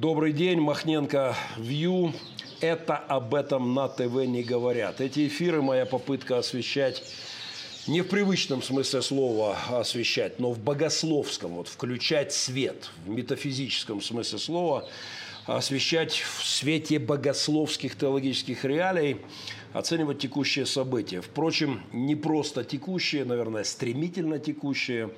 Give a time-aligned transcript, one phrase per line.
[0.00, 2.12] Добрый день, Махненко Вью.
[2.60, 5.00] Это об этом на ТВ не говорят.
[5.00, 7.02] Эти эфиры моя попытка освещать
[7.88, 14.38] не в привычном смысле слова освещать, но в богословском, вот включать свет, в метафизическом смысле
[14.38, 14.88] слова,
[15.46, 19.16] освещать в свете богословских теологических реалий,
[19.72, 21.20] оценивать текущие события.
[21.20, 25.10] Впрочем, не просто текущие, наверное, стремительно текущие,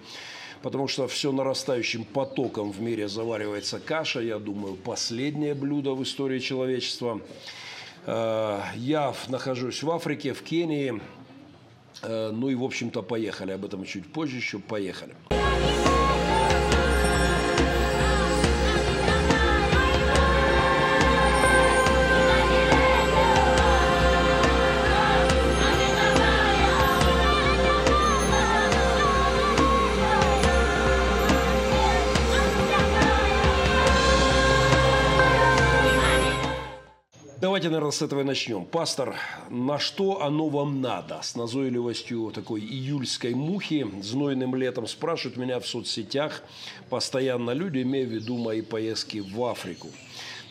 [0.62, 6.38] потому что все нарастающим потоком в мире заваривается каша, я думаю, последнее блюдо в истории
[6.38, 7.20] человечества.
[8.06, 11.00] Э, я нахожусь в Африке, в Кении,
[12.02, 13.52] Э, ну и, в общем-то, поехали.
[13.52, 15.14] Об этом чуть позже еще поехали.
[37.60, 38.64] Давайте, наверное, с этого и начнем.
[38.64, 39.16] Пастор,
[39.50, 41.20] на что оно вам надо?
[41.22, 46.42] С назойливостью такой июльской мухи, знойным летом спрашивают меня в соцсетях
[46.88, 49.88] постоянно люди, имея в виду мои поездки в Африку.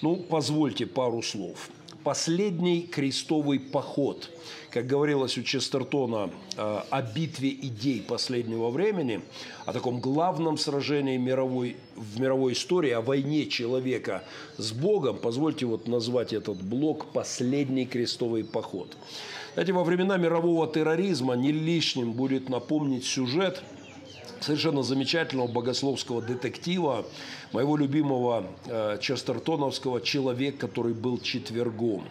[0.03, 1.71] Ну, позвольте пару слов.
[2.03, 4.29] Последний крестовый поход,
[4.71, 9.21] как говорилось у Честертона э, о битве идей последнего времени,
[9.65, 14.23] о таком главном сражении мировой, в мировой истории, о войне человека
[14.57, 18.95] с Богом, позвольте вот назвать этот блок «Последний крестовый поход».
[19.55, 23.61] Знаете, во времена мирового терроризма не лишним будет напомнить сюжет–
[24.41, 27.05] совершенно замечательного богословского детектива,
[27.51, 32.03] моего любимого э, Честертоновского «Человек, который был четвергом».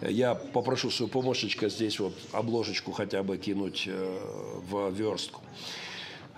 [0.00, 4.18] Я попрошу свою помощничка здесь вот обложечку хотя бы кинуть э,
[4.68, 5.40] в верстку.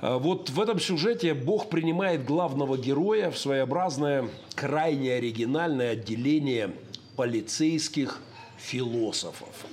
[0.03, 6.73] Э, вот в этом сюжете Бог принимает главного героя в своеобразное, крайне оригинальное отделение
[7.17, 8.21] полицейских
[8.59, 9.67] философов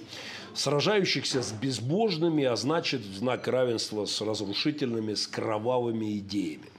[0.54, 6.70] сражающихся с безбожными, а значит, в знак равенства с разрушительными, с кровавыми идеями.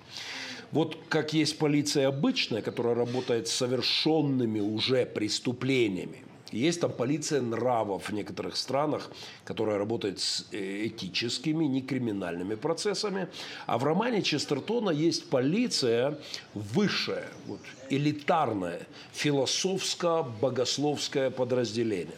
[0.72, 6.24] Вот как есть полиция обычная, которая работает с совершенными уже преступлениями.
[6.54, 9.10] Есть там полиция нравов в некоторых странах,
[9.44, 13.26] которая работает с э, этическими, не криминальными процессами.
[13.66, 16.16] А в романе Честертона есть полиция
[16.54, 17.58] высшая, вот,
[17.90, 22.14] элитарное, философско-богословское подразделение.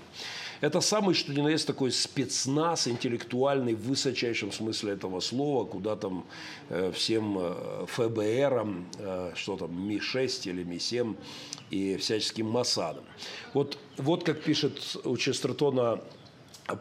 [0.61, 5.97] Это самый, что ни на есть, такой спецназ интеллектуальный в высочайшем смысле этого слова, куда
[5.97, 6.25] там
[6.69, 11.17] э, всем э, ФБРам, э, что там, Ми-6 или Ми-7
[11.71, 13.05] и всяческим Масадом.
[13.53, 16.01] Вот, вот как пишет у Честертона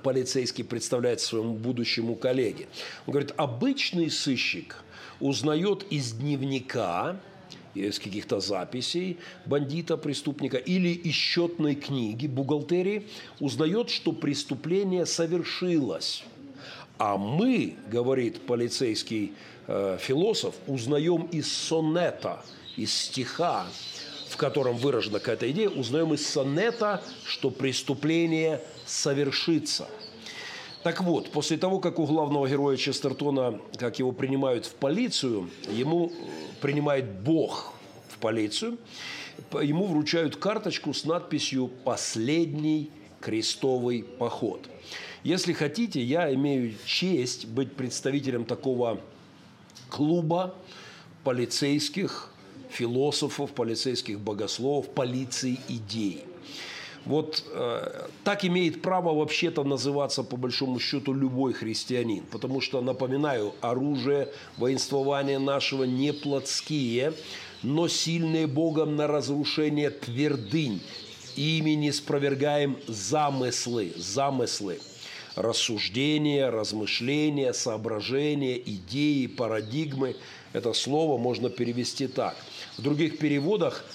[0.03, 2.67] полицейский представляет своему будущему коллеге.
[3.05, 4.83] Он говорит, обычный сыщик
[5.19, 7.19] узнает из дневника,
[7.75, 13.07] из каких-то записей бандита, преступника или из счетной книги, бухгалтерии,
[13.39, 16.23] узнает, что преступление совершилось.
[16.97, 19.33] А мы, говорит полицейский
[19.67, 22.41] э, философ, узнаем из сонета,
[22.77, 23.67] из стиха,
[24.29, 29.87] в котором выражена какая-то идея, узнаем из сонета, что преступление совершится.
[30.85, 36.11] Так вот, после того, как у главного героя Честертона, как его принимают в полицию, ему
[36.61, 37.73] принимает Бог
[38.07, 38.77] в полицию,
[39.63, 44.69] ему вручают карточку с надписью «Последний крестовый поход».
[45.23, 49.01] Если хотите, я имею честь быть представителем такого
[49.89, 50.53] клуба
[51.23, 52.31] полицейских
[52.69, 56.25] философов, полицейских богословов, полиции идей–
[57.05, 62.23] вот э, так имеет право вообще-то называться, по большому счету, любой христианин.
[62.31, 67.13] Потому что, напоминаю, оружие воинствования нашего не плотские,
[67.63, 70.81] но сильные Богом на разрушение твердынь.
[71.35, 74.79] Ими не спровергаем замыслы, замыслы
[75.35, 80.15] рассуждения, размышления, соображения, идеи, парадигмы.
[80.53, 82.37] Это слово можно перевести так.
[82.77, 83.85] В других переводах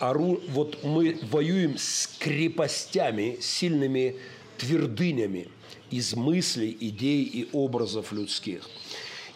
[0.00, 0.40] ору...
[0.48, 4.16] вот мы воюем с крепостями, сильными
[4.58, 5.48] твердынями
[5.90, 8.68] из мыслей, идей и образов людских.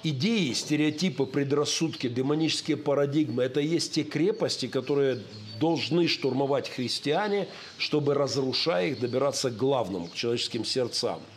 [0.03, 5.23] Идеи, стереотипы, предрассудки, демонические парадигмы– это есть те крепости, которые
[5.59, 7.49] должны штурмовать христиане,
[7.79, 11.21] чтобы, разрушая их, добираться к главному, к человеческим сердцам–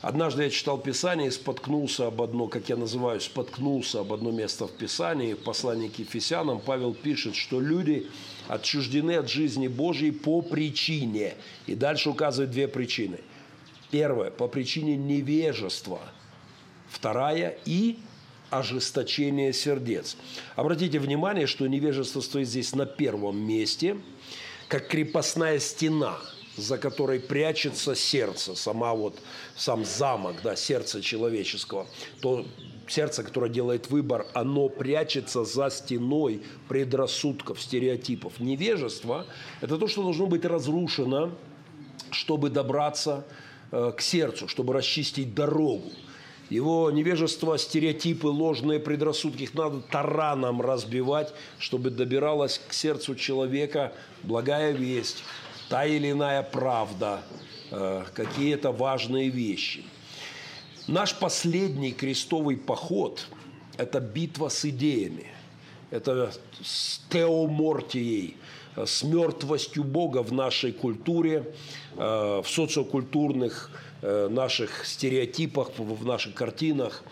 [0.00, 4.66] Однажды я читал Писание и споткнулся об одно, как я называю, споткнулся об одно место
[4.66, 5.34] в Писании.
[5.34, 8.06] В послании к Ефесянам Павел пишет, что люди
[8.48, 11.34] отчуждены от жизни Божьей по причине.
[11.66, 13.18] И дальше указывает две причины.
[13.90, 16.00] Первое– по причине невежества.
[16.88, 17.98] Вторая– и
[18.48, 20.16] ожесточение сердец.
[20.56, 23.98] Обратите внимание, что невежество стоит здесь на первом месте,
[24.68, 26.18] как крепостная стена,
[26.56, 29.18] за которой прячется сердце, сама вот,
[29.56, 31.86] сам замок, да, сердце человеческого.
[32.20, 32.44] То
[32.88, 38.40] сердце, которое делает выбор, оно прячется за стеной предрассудков, стереотипов.
[38.40, 39.26] Невежество–
[39.60, 41.30] это то, что должно быть разрушено,
[42.10, 43.24] чтобы добраться
[43.70, 45.90] э, к сердцу, чтобы расчистить дорогу.
[46.48, 53.92] Его невежество, стереотипы, ложные предрассудки, их надо тараном разбивать, чтобы добиралась к сердцу человека
[54.24, 55.22] благая весть,
[55.70, 57.22] та или иная правда,
[57.70, 59.82] э, какие-то важные вещи.
[60.86, 63.26] Наш последний крестовый поход–
[63.78, 65.28] это битва с идеями,
[65.90, 66.32] это
[66.62, 68.36] с теомортией,
[68.76, 71.54] с мертвостью Бога в нашей культуре,
[71.96, 73.70] э, в социокультурных
[74.02, 77.02] Э, наших стереотипах, в наших картинах.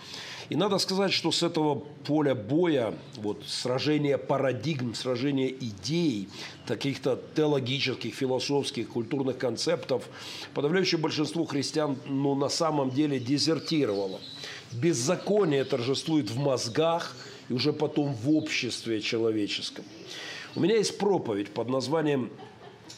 [0.50, 1.74] И надо сказать, что с этого
[2.06, 6.28] поля боя, вот, сражения парадигм, сражения идей,
[6.66, 10.08] каких-то теологических, философских, культурных концептов,
[10.54, 14.20] подавляющее большинство христиан ну, на самом деле дезертировало.
[14.72, 17.14] Беззаконие торжествует в мозгах
[17.50, 19.84] и уже потом в обществе человеческом.
[20.54, 22.30] У меня есть проповедь под названием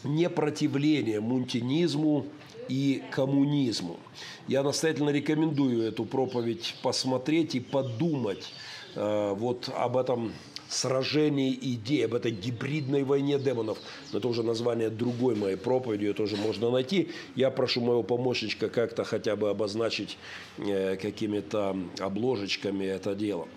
[0.05, 2.26] «Непротивление мунтинизму
[2.70, 3.99] и коммунизму.
[4.46, 8.52] Я настоятельно рекомендую эту проповедь посмотреть и подумать
[8.94, 10.32] э, вот об этом
[10.69, 13.78] сражении идей, об этой гибридной войне демонов.
[14.12, 17.08] Но это уже название другой моей проповеди, ее тоже можно найти.
[17.34, 20.17] Я прошу моего помощничка как-то хотя бы обозначить
[20.58, 23.49] э, какими-то обложечками это дело.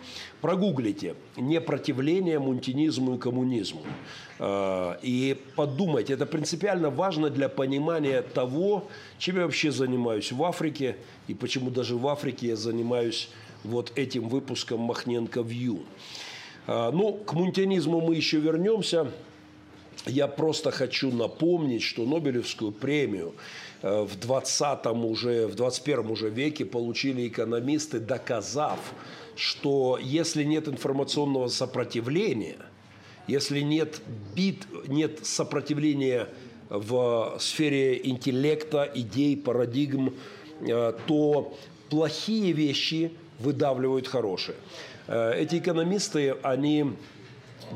[0.42, 3.83] Прогуглите «Непротивление мунтинизму и коммунизму».
[4.45, 10.98] Э, и подумайте, это принципиально важно для понимания того, чем я вообще занимаюсь в Африке,
[11.30, 13.30] и почему даже в Африке я занимаюсь
[13.63, 15.84] вот этим выпуском Махненко Вью.
[16.68, 19.10] А, ну, к мунтианизму мы еще вернемся.
[20.06, 23.36] Я просто хочу напомнить, что Нобелевскую премию
[23.81, 28.80] э, в 20 уже, в 21 уже веке получили экономисты, доказав,
[29.38, 32.57] что если нет информационного сопротивления,
[33.28, 34.02] если нет
[34.36, 36.28] бит, нет сопротивления
[36.70, 40.14] в сфере интеллекта, идей, парадигм,
[40.62, 41.56] э, то
[41.90, 44.58] плохие вещи выдавливают хорошие.
[45.08, 46.94] Э, эти экономисты, они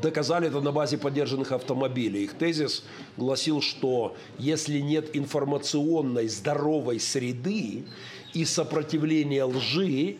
[0.02, 2.24] доказали это на базе поддержанных автомобилей.
[2.24, 2.84] Их тезис
[3.16, 7.84] гласил, что если нет информационной здоровой среды
[8.34, 10.16] и сопротивления лжи,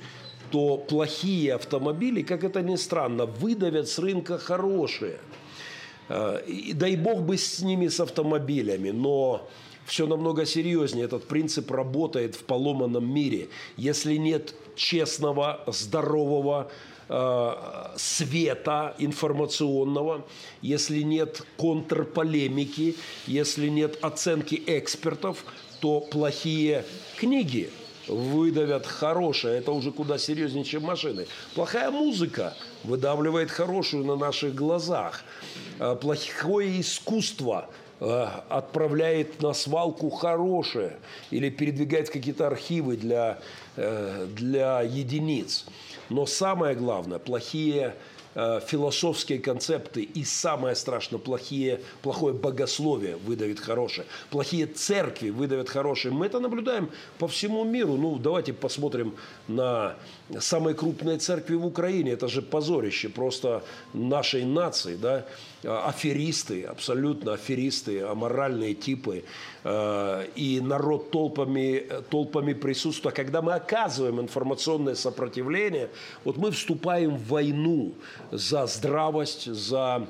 [0.50, 5.18] то плохие автомобили, как это ни странно, выдавят с рынка хорошие.
[6.08, 9.48] Э, и дай бог бы с ними, с автомобилями, но
[9.84, 11.06] все намного серьезнее.
[11.06, 13.48] Этот принцип работает в поломанном мире.
[13.76, 16.70] Если нет честного, здорового,
[17.10, 20.26] Э, света информационного,
[20.60, 22.96] если нет контрполемики,
[23.26, 25.42] если нет оценки экспертов,
[25.80, 26.84] то плохие
[27.16, 27.70] книги
[28.08, 29.58] выдавят хорошее.
[29.58, 31.26] Это уже куда серьезнее, чем машины.
[31.54, 35.22] Плохая музыка выдавливает хорошую на наших глазах.
[35.78, 37.68] Э, плохое искусство
[38.00, 40.96] э, отправляет на свалку хорошее
[41.30, 43.38] или передвигает какие-то архивы для,
[43.76, 45.66] для единиц.
[46.08, 47.94] Но самое главное, плохие
[48.38, 56.14] э, философские концепты и самое страшное, плохие, плохое богословие выдавит хорошее, плохие церкви выдавят хорошее.
[56.14, 57.96] Мы это наблюдаем по всему миру.
[57.96, 59.16] Ну, давайте посмотрим
[59.48, 59.96] на
[60.40, 62.12] самые крупные церкви в Украине.
[62.12, 63.62] Это же позорище просто
[63.94, 65.26] нашей нации, да,
[65.62, 69.24] аферисты, абсолютно аферисты, аморальные типы,
[69.64, 73.14] э, и народ толпами, толпами присутствует.
[73.14, 75.88] А когда мы оказываем информационное сопротивление,
[76.24, 77.94] вот мы вступаем в войну
[78.30, 80.06] за здравость, за,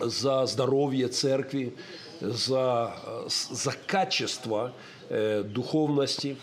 [0.00, 1.74] за здоровье церкви,
[2.20, 2.96] за,
[3.28, 4.72] за качество
[5.08, 6.36] э, духовности.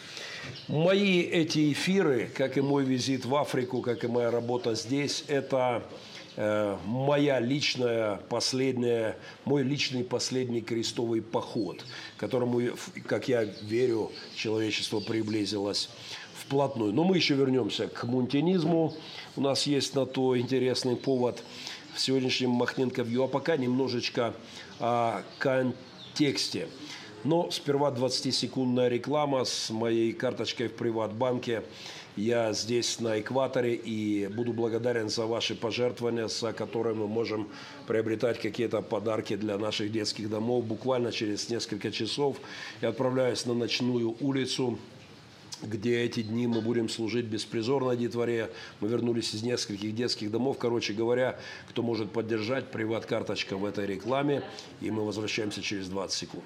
[0.68, 5.84] Мои эти эфиры, как и мой визит в Африку, как и моя работа здесь, это
[6.36, 11.86] э, моя личная последняя, мой личный последний крестовый поход,
[12.18, 12.62] которому,
[13.08, 15.90] как я верю, человечество приблизилось
[16.34, 16.94] вплотную.
[16.94, 18.96] Но мы еще вернемся к мунтинизму.
[19.36, 21.44] У нас есть на то интересный повод
[21.94, 23.24] в сегодняшнем Махненко Вью.
[23.24, 24.34] А пока немножечко
[24.80, 26.68] о контексте.
[27.24, 31.64] Но сперва 20-секундная реклама с моей карточкой в Приватбанке.
[32.16, 37.48] Я здесь на экваторе и буду благодарен за ваши пожертвования, за которые мы можем
[37.88, 40.66] приобретать какие-то подарки для наших детских домов.
[40.66, 42.38] Буквально через несколько часов
[42.82, 44.78] я отправляюсь на ночную улицу
[45.62, 48.50] где эти дни мы будем служить беспризорной детворе.
[48.82, 50.58] Мы вернулись из нескольких детских домов.
[50.60, 51.40] Короче говоря,
[51.70, 54.44] кто может поддержать, приват-карточка в этой рекламе.
[54.82, 56.44] И мы возвращаемся через 20 секунд.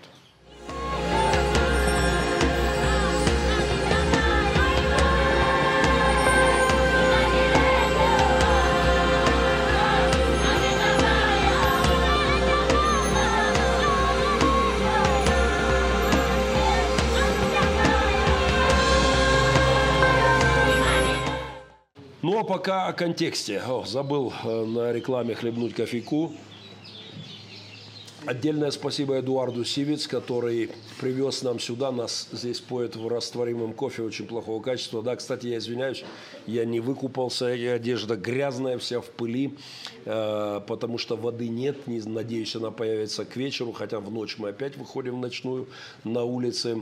[22.27, 23.61] Ну а пока о контексте.
[23.65, 26.33] О, забыл э, на рекламе хлебнуть кофейку.
[28.27, 30.69] Отдельное спасибо Эдуарду Сивиц, который
[30.99, 31.93] привез нам сюда.
[31.93, 35.01] Нас здесь поет в растворимом кофе очень плохого качества.
[35.01, 36.03] Да, кстати, я извиняюсь,
[36.45, 39.55] я не выкупался, одежда грязная, вся в пыли,
[40.03, 41.87] э, потому что воды нет.
[41.87, 45.69] Не, надеюсь, она появится к вечеру, хотя в ночь мы опять выходим в ночную
[46.03, 46.81] на улице.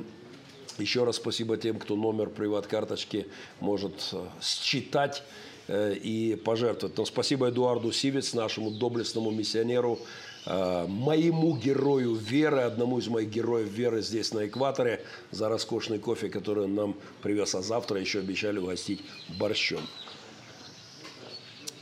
[0.80, 3.28] Еще раз спасибо тем, кто номер приват-карточки
[3.60, 5.22] может э, считать
[5.68, 6.98] э, и пожертвовать.
[6.98, 10.00] Но спасибо Эдуарду Сивец, нашему доблестному миссионеру,
[10.46, 16.66] моему герою веры, одному из моих героев веры здесь на экваторе, за роскошный кофе, который
[16.66, 17.56] он нам привез.
[17.56, 19.02] А завтра еще обещали угостить
[19.40, 19.82] борщом.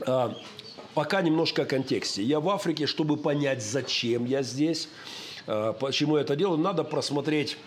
[0.08, 0.36] А,
[0.94, 2.24] пока немножко о контексте.
[2.24, 4.88] Я в Африке, чтобы понять, зачем я здесь,
[5.46, 7.58] почему я это делаю, надо просмотреть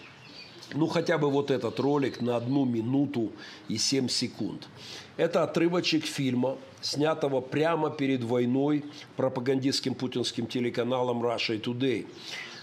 [0.74, 3.32] ну, хотя бы вот этот ролик на одну минуту
[3.68, 4.68] и 7 секунд.
[5.16, 8.84] Это отрывочек фильма, снятого прямо перед войной
[9.16, 12.06] пропагандистским путинским телеканалом Russia Today.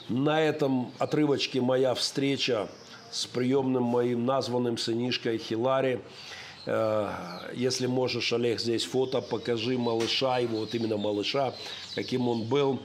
[0.08, 2.70] На этом отрывочке моя встреча
[3.12, 6.00] с приемным моим названным сынишкой Хилари.
[6.68, 7.10] Э,
[7.56, 11.56] если можешь, Олег, здесь фото, покажи малыша, его вот именно малыша,
[11.96, 12.80] каким он был.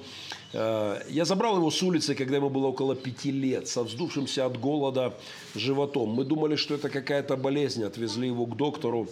[0.54, 4.58] Э, я забрал его с улицы, когда ему было около пяти лет, со вздувшимся от
[4.58, 5.14] голода
[5.54, 6.08] животом.
[6.08, 9.08] Мы думали, что это какая-то болезнь, отвезли его к доктору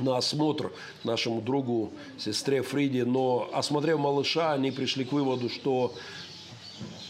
[0.00, 0.72] на осмотр
[1.04, 5.94] нашему другу, сестре Фриде, но осмотрев малыша, они пришли к выводу, что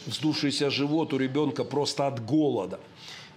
[0.06, 2.80] вздувшийся живот у ребенка просто от голода–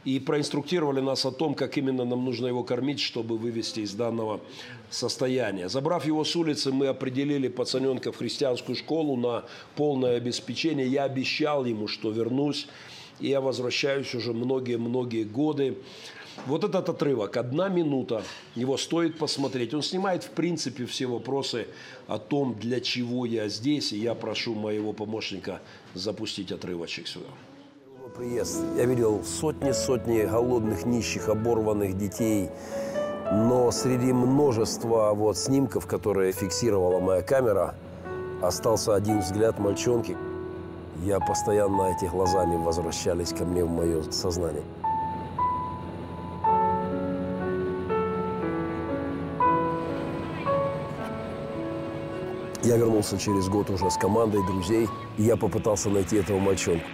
[0.05, 4.39] и проинструктировали нас о том, как именно нам нужно его кормить, чтобы вывести из данного
[4.89, 5.67] состояния.
[5.67, 9.43] Забрав его с улицы, мы определили пацаненка в христианскую школу на
[9.75, 10.87] полное обеспечение.
[10.87, 12.67] Я обещал ему, что вернусь,
[13.19, 15.77] и я возвращаюсь уже многие-многие годы.
[16.47, 18.23] Вот этот отрывок, одна минута,
[18.55, 19.73] его стоит посмотреть.
[19.73, 21.67] Он снимает, в принципе, все вопросы
[22.07, 25.61] о том, для чего я здесь, и я прошу моего помощника
[25.93, 27.29] запустить отрывочек сюда
[28.19, 28.61] приезд.
[28.75, 32.49] Я видел сотни-сотни голодных, нищих, оборванных детей.
[33.31, 37.75] Но среди множества вот снимков, которые фиксировала моя камера,
[38.41, 40.17] остался один взгляд мальчонки.
[41.03, 44.63] Я постоянно эти глазами возвращались ко мне в мое сознание.
[52.63, 56.85] Я вернулся через год уже с командой друзей, и я попытался найти этого мальчонку.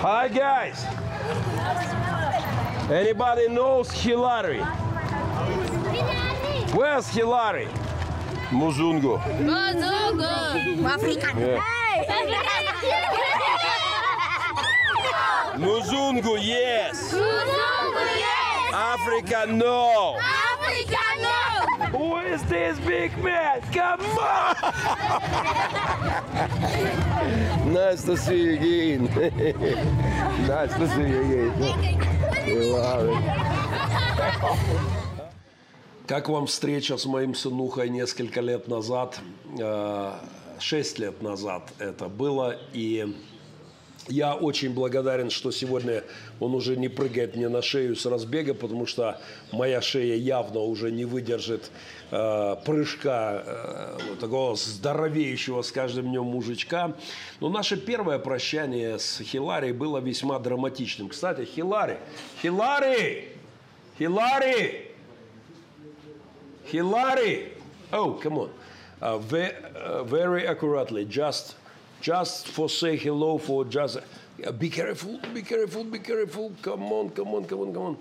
[0.00, 0.78] Hi guys.
[2.88, 4.62] Anybody knows Hillary?
[6.72, 7.68] Where's Hillary?
[8.52, 9.20] Muzungu.
[10.86, 11.38] African.
[11.38, 11.60] Yeah.
[11.60, 11.78] Hey.
[15.58, 17.12] Muzungu, yes.
[17.12, 18.72] Muzungu, yes.
[18.72, 20.16] Africa, no.
[20.20, 21.47] Africa, no.
[21.92, 23.62] Who is this big man?
[23.72, 24.54] Come on!
[27.72, 29.04] nice to see you again.
[30.46, 31.52] nice to see you again.
[32.46, 33.22] You love it.
[36.06, 39.20] Как вам встреча с моим сынухой несколько лет назад?
[39.58, 40.14] Э,
[40.58, 42.56] шесть лет назад это было.
[42.72, 43.14] И
[44.08, 46.04] я очень благодарен, что сегодня
[46.40, 49.20] он уже не прыгает мне на шею с разбега, потому что
[49.52, 51.70] моя шея явно уже не выдержит
[52.10, 56.94] э, прыжка э, такого здоровеющего с каждым днем мужичка.
[57.40, 61.08] Но наше первое прощание с Хилари было весьма драматичным.
[61.08, 61.98] Кстати, Хилари,
[62.42, 63.28] Хилари,
[63.98, 64.92] Хилари,
[66.70, 67.52] Хилари,
[67.92, 68.50] oh, come on,
[69.00, 71.56] uh, very accurately, just
[72.00, 73.98] just for say hello, for just
[74.58, 77.96] be careful, be careful, be careful, come on, come on, come on, come on.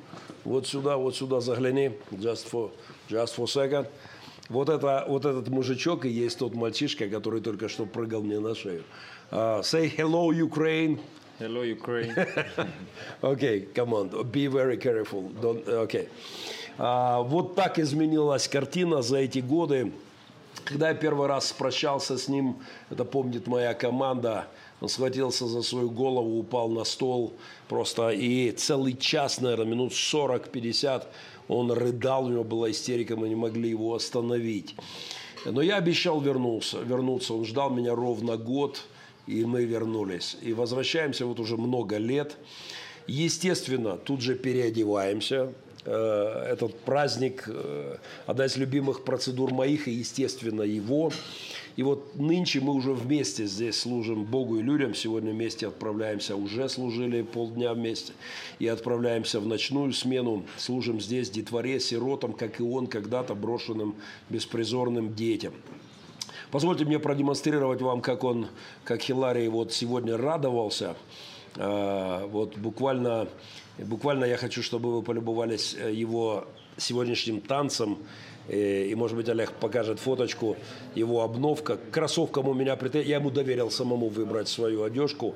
[0.45, 2.71] Вот сюда, вот сюда загляни, just for,
[3.09, 3.87] just for second.
[4.49, 8.55] Вот, это, вот этот мужичок и есть тот мальчишка, который только что прыгал мне на
[8.55, 8.83] шею.
[9.29, 10.99] Uh, say hello, Ukraine.
[11.37, 12.15] Hello, Ukraine.
[13.21, 15.29] okay, come on, be very careful.
[15.41, 16.07] Don't, okay.
[16.79, 19.91] Uh, вот так изменилась картина за эти годы.
[20.65, 22.57] Когда я первый раз прощался с ним,
[22.89, 24.47] это помнит моя команда,
[24.81, 27.33] он схватился за свою голову, упал на стол
[27.67, 31.03] просто и целый час, наверное, минут 40-50
[31.47, 34.75] он рыдал, у него была истерика, мы не могли его остановить.
[35.45, 37.33] Но я обещал вернуться, вернуться.
[37.33, 38.83] Он ждал меня ровно год,
[39.27, 40.37] и мы вернулись.
[40.41, 42.35] И возвращаемся вот уже много лет.
[43.07, 45.53] Естественно, тут же переодеваемся.
[45.89, 51.13] Э, этот праздник, э, одна из любимых процедур моих и, естественно, его.
[51.77, 54.93] И вот нынче мы уже вместе здесь служим Богу и людям.
[54.93, 58.11] Сегодня вместе отправляемся, уже служили полдня вместе.
[58.59, 60.43] И отправляемся в ночную смену.
[60.57, 63.95] Служим здесь детворе, сиротам, как и он когда-то брошенным
[64.29, 65.53] беспризорным детям.
[66.51, 68.47] Позвольте мне продемонстрировать вам, как он,
[68.83, 70.97] как Хиларий вот сегодня радовался.
[71.55, 73.29] Э, вот буквально
[73.77, 77.99] Буквально я хочу, чтобы вы полюбовались э, его сегодняшним танцем.
[78.47, 80.57] Э, и, может быть, Олег покажет фоточку,
[80.95, 81.77] его обновка.
[81.91, 83.09] Кроссовкам у меня претензии.
[83.09, 85.35] Я ему доверил самому выбрать свою одежку.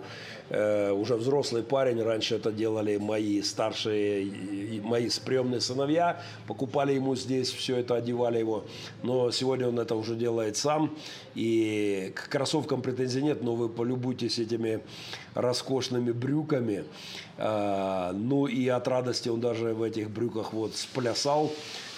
[0.50, 2.02] Э, уже взрослый парень.
[2.02, 4.32] Раньше это делали мои старшие,
[4.82, 6.22] мои приемные сыновья.
[6.48, 8.64] Покупали ему здесь, все это одевали его.
[9.04, 10.96] Но сегодня он это уже делает сам.
[11.36, 14.82] И к кроссовкам претензий нет, но вы полюбуйтесь этими
[15.34, 16.84] роскошными брюками.
[17.38, 21.52] А, ну и от радости он даже в этих брюках вот сплясал.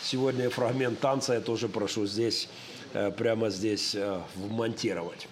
[0.04, 2.50] Сегодня фрагмент танца я тоже прошу здесь,
[2.94, 5.30] э, прямо здесь э, вмонтировать.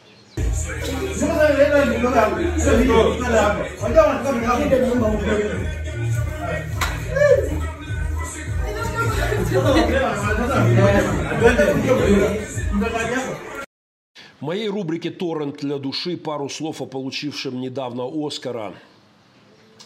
[14.40, 18.74] В моей рубрике «Торрент для души» пару слов о получившем недавно Оскара,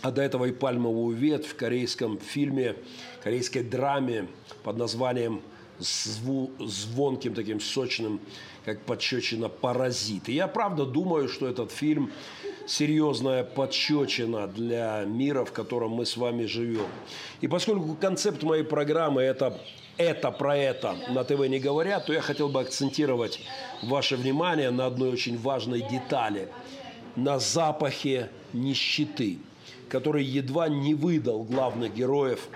[0.06, 2.76] а до этого и пальмовую ветвь в корейском фильме,
[3.24, 4.28] корейской драме
[4.62, 5.42] под названием
[5.80, 8.20] зву, звонким таким сочным,
[8.66, 10.30] как подщечина «Паразит».
[10.30, 12.12] И я правда думаю, что этот фильм
[12.68, 16.86] серьезная подщечина для мира, в котором мы с вами живем.
[17.42, 19.60] И поскольку концепт моей программы– это
[19.98, 23.40] это про это на ТВ не говорят, то я хотел бы акцентировать
[23.82, 26.50] ваше внимание на одной очень важной детали.
[27.16, 29.40] На запахе нищеты,
[29.98, 32.48] который едва не выдал главных героев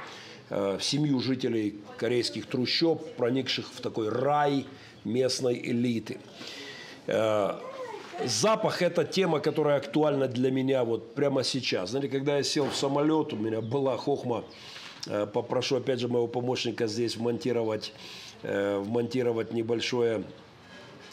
[0.49, 4.65] э, в семью жителей корейских трущоб, проникших в такой рай
[5.03, 6.17] местной элиты.
[7.07, 7.53] Э,
[8.25, 11.89] запах– это тема, которая актуальна для меня вот прямо сейчас.
[11.91, 14.43] Знаете, когда я сел в самолет, у меня была хохма–
[15.07, 17.93] Э, попрошу опять же моего помощника здесь вмонтировать,
[18.43, 20.23] э, вмонтировать небольшое,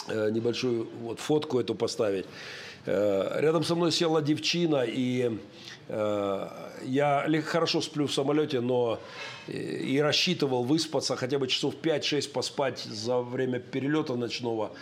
[0.09, 2.27] э, небольшую вот фотку эту поставить.
[2.87, 5.41] Рядом со мной села девчина, и
[5.89, 8.99] я хорошо сплю в самолете, но
[9.47, 14.73] и рассчитывал выспаться, хотя бы часов 5-6 поспать за время перелета ночного.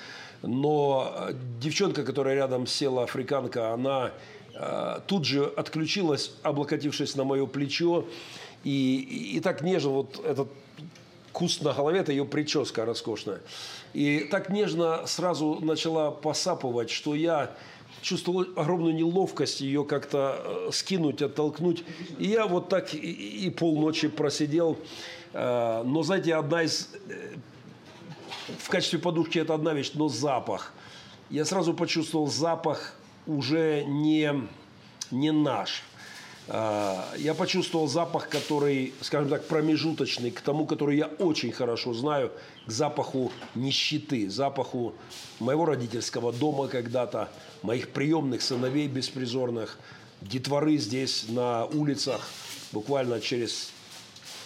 [0.42, 1.28] Но
[1.60, 4.12] девчонка, которая рядом села, африканка, она
[5.06, 8.06] тут же отключилась, облокотившись на мое плечо.
[8.62, 10.48] И, и, и так нежно вот этот
[11.32, 13.40] куст на голове, это ее прическа роскошная.
[13.92, 17.50] И так нежно сразу начала посапывать, что я
[18.04, 21.84] чувствовал огромную неловкость ее как-то э, скинуть, оттолкнуть.
[22.18, 24.78] И я вот так и, и полночи просидел.
[25.32, 26.90] Э, но, знаете, одна из...
[27.08, 27.34] Э,
[28.58, 30.74] в качестве подушки это одна вещь, но запах.
[31.30, 32.94] Я сразу почувствовал запах
[33.26, 34.30] уже не,
[35.10, 35.82] не наш–
[36.46, 42.32] я почувствовал запах, который, скажем так, промежуточный к тому, который я очень хорошо знаю,
[42.66, 44.92] к запаху нищеты, запаху
[45.40, 47.30] моего родительского дома когда-то,
[47.64, 49.78] моих приемных сыновей беспризорных,
[50.20, 52.28] детворы здесь на улицах.
[52.72, 53.72] Буквально через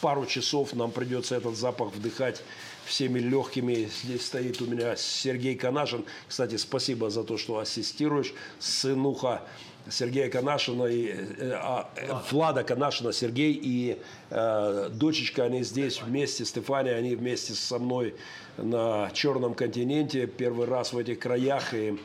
[0.01, 2.43] пару часов нам придется этот запах вдыхать
[2.85, 3.91] всеми легкими.
[4.05, 6.05] Здесь стоит у меня Сергей Канашин.
[6.29, 9.43] Кстати, спасибо за то, что ассистируешь, сынуха.
[9.91, 13.99] Сергея Канашина, и, э, а, э, Влада Канашина, Сергей и
[14.31, 18.15] э, дочечка, они здесь вместе, Стефания, они вместе со мной
[18.59, 21.99] на Черном континенте, первый раз в этих краях, и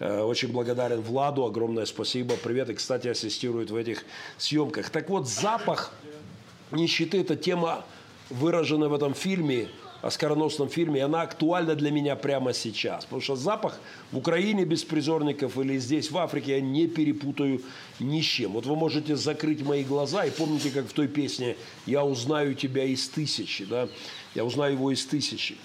[0.00, 4.04] очень благодарен Владу, огромное спасибо, привет, и, кстати, ассистирует в этих
[4.38, 4.90] съемках.
[4.90, 5.92] Так вот, запах
[6.70, 7.84] нищеты– это тема,
[8.30, 9.68] выраженная в этом фильме,
[10.02, 13.04] оскароносном фильме, она актуальна для меня прямо сейчас.
[13.04, 13.78] Потому что запах
[14.12, 17.62] в Украине беспризорников или здесь, в Африке, я не перепутаю
[17.98, 18.52] ни с чем.
[18.52, 22.84] Вот вы можете закрыть мои глаза и помните, как в той песне «Я узнаю тебя
[22.84, 23.64] из тысячи».
[23.64, 23.88] Да?
[24.34, 25.56] Я узнаю его из тысячи.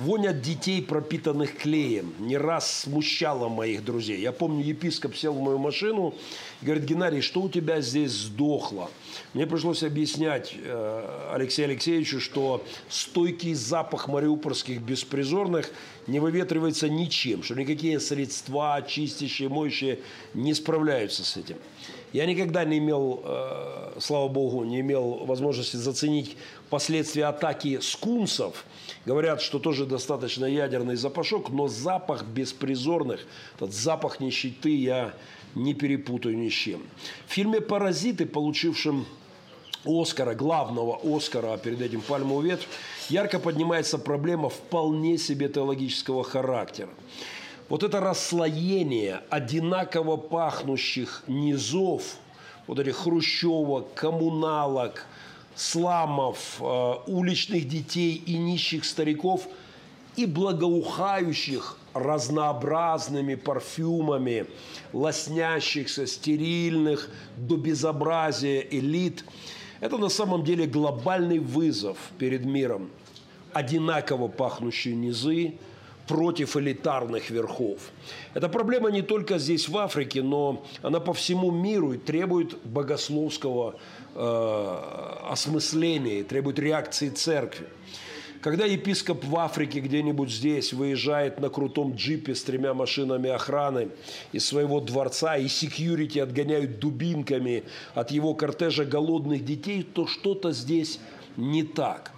[0.00, 4.18] Вонь от детей, пропитанных клеем, не раз смущала моих друзей.
[4.18, 6.14] Я помню, епископ сел в мою машину
[6.62, 8.90] и говорит, Геннадий, что у тебя здесь сдохло?
[9.34, 15.70] Мне пришлось объяснять э, Алексею Алексеевичу, что стойкий запах мариупольских беспризорных
[16.06, 19.98] не выветривается ничем, что никакие средства чистящие, моющие
[20.32, 21.58] не справляются с этим.
[22.14, 26.38] Я никогда не имел, э, слава богу, не имел возможности заценить
[26.70, 28.64] последствия атаки скунсов.
[29.06, 33.20] Говорят, что тоже достаточно ядерный запашок, но запах беспризорных,
[33.56, 35.14] этот запах нищеты я
[35.54, 36.82] не перепутаю ни с чем.
[37.26, 39.06] В фильме «Паразиты», получившем
[39.86, 42.68] Оскара, главного Оскара, а перед этим «Пальмовую ветвь»,
[43.08, 46.90] ярко поднимается проблема вполне себе теологического характера.
[47.70, 52.16] Вот это расслоение одинаково пахнущих низов,
[52.66, 55.06] вот этих хрущевок, коммуналок,
[55.54, 59.46] сламов, э, уличных детей и нищих стариков
[60.16, 64.46] и благоухающих разнообразными парфюмами,
[64.92, 69.24] лоснящихся, стерильных до безобразия элит–
[69.80, 72.90] это на самом деле глобальный вызов перед миром.
[73.52, 75.54] Одинаково пахнущие низы
[76.06, 77.78] против элитарных верхов.
[78.34, 83.76] Эта проблема не только здесь, в Африке, но она по всему миру и требует богословского
[84.14, 87.66] осмысления, требует реакции церкви.
[88.40, 93.88] Когда епископ в Африке где-нибудь здесь выезжает на крутом джипе с тремя машинами охраны
[94.32, 101.00] из своего дворца и секьюрити отгоняют дубинками от его кортежа голодных детей, то что-то здесь
[101.36, 102.12] не так.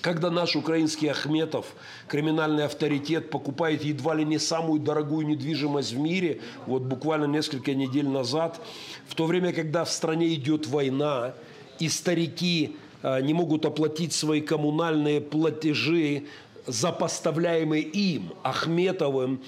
[0.00, 1.66] Когда наш украинский Ахметов,
[2.08, 8.08] криминальный авторитет, покупает едва ли не самую дорогую недвижимость в мире, вот буквально несколько недель
[8.08, 8.60] назад,
[9.06, 11.34] в то время, когда в стране идет война,
[11.78, 16.24] и старики Э, не могут оплатить свои коммунальные платежи
[16.66, 19.40] за поставляемые им, Ахметовым,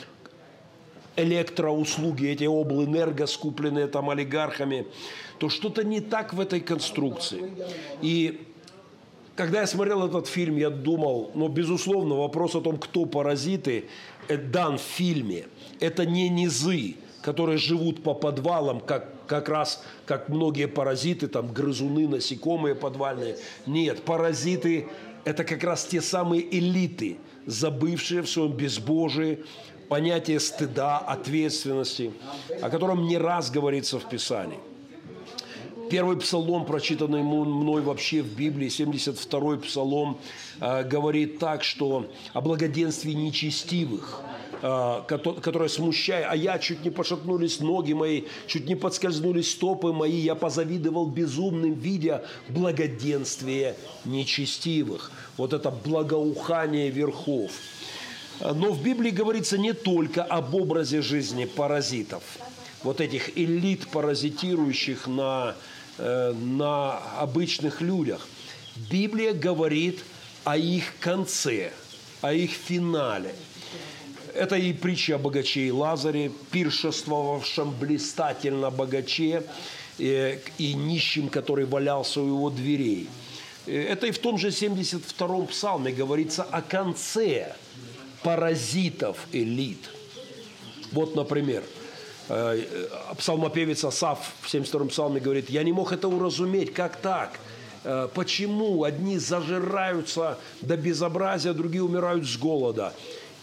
[1.17, 4.87] электроуслуги, эти облэнерго, скупленные там олигархами,
[5.39, 7.53] то что-то не так в этой конструкции.
[8.03, 8.49] И
[9.37, 13.87] когда я смотрел этот фильм, я думал, ну, безусловно, вопрос о том, кто паразиты,
[14.29, 15.47] дан в фильме.
[15.81, 22.07] Это не низы, которые живут по подвалам, как, как раз как многие паразиты, там грызуны,
[22.07, 23.37] насекомые подвальные.
[23.67, 24.89] Нет, паразиты–
[25.25, 27.17] это как раз те самые элиты,
[27.47, 29.45] забывшие в своем безбожии
[29.89, 32.13] понятие стыда, ответственности,
[32.63, 34.59] о котором не раз говорится в Писании.
[35.91, 40.19] Первый псалом, прочитанный мной вообще в Библии, 72-й псалом,
[40.61, 44.21] э, говорит так, что о благоденствии нечестивых–
[44.67, 50.17] Э, которая смущает, а я чуть не пошатнулись ноги мои, чуть не подскользнулись стопы мои,
[50.17, 55.13] я позавидовал безумным, видя благоденствие нечестивых.
[55.37, 57.51] Вот это благоухание верхов.
[58.41, 62.23] Но в Библии говорится не только об образе жизни паразитов,
[62.83, 65.57] вот этих элит, паразитирующих на,
[65.99, 68.27] на обычных людях.
[68.91, 70.01] Библия говорит
[70.45, 71.73] о их конце,
[72.21, 73.35] о их финале–
[74.35, 79.45] это и притча о богаче и Лазаре, пиршествовавшем блистательно богаче
[79.97, 83.09] и, и нищим, который валялся у его дверей.
[83.67, 87.55] Это и в том же 72-м псалме говорится о конце
[88.23, 89.91] паразитов элит.
[90.91, 91.84] Вот, например, э,
[93.19, 97.39] псалмопевец Асав в 72-м псалме говорит, «Я не мог это уразуметь, как так?»
[97.85, 102.95] э, Почему одни зажираются до безобразия, другие умирают с голода?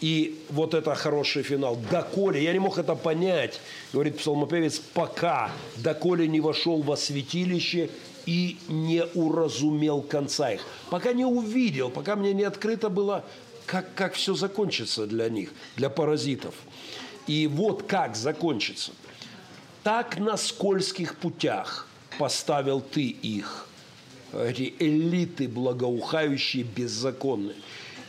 [0.02, 1.78] И вот это хороший финал.
[1.92, 3.62] Доколе, я не мог это понять,
[3.94, 7.92] говорит псалмопевец, пока доколе не вошел во святилище
[8.26, 10.62] и не уразумел конца их.
[10.90, 13.24] Пока не увидел, пока мне не открыто было,
[13.68, 16.56] как, как все закончится для них, для паразитов.
[17.28, 18.92] И вот как закончится.
[19.84, 21.88] Так на скользких путях
[22.20, 23.68] поставил ты их,
[24.34, 27.56] элиты благоухающие, беззаконные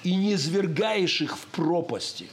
[0.03, 2.29] и не извергаешь их в пропасти.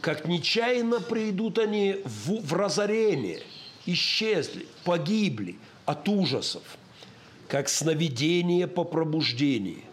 [0.00, 3.42] Как нечаянно придут они в, в разорение,
[3.86, 6.62] исчезли, погибли от ужасов,
[7.48, 9.84] как сновидение по пробуждении.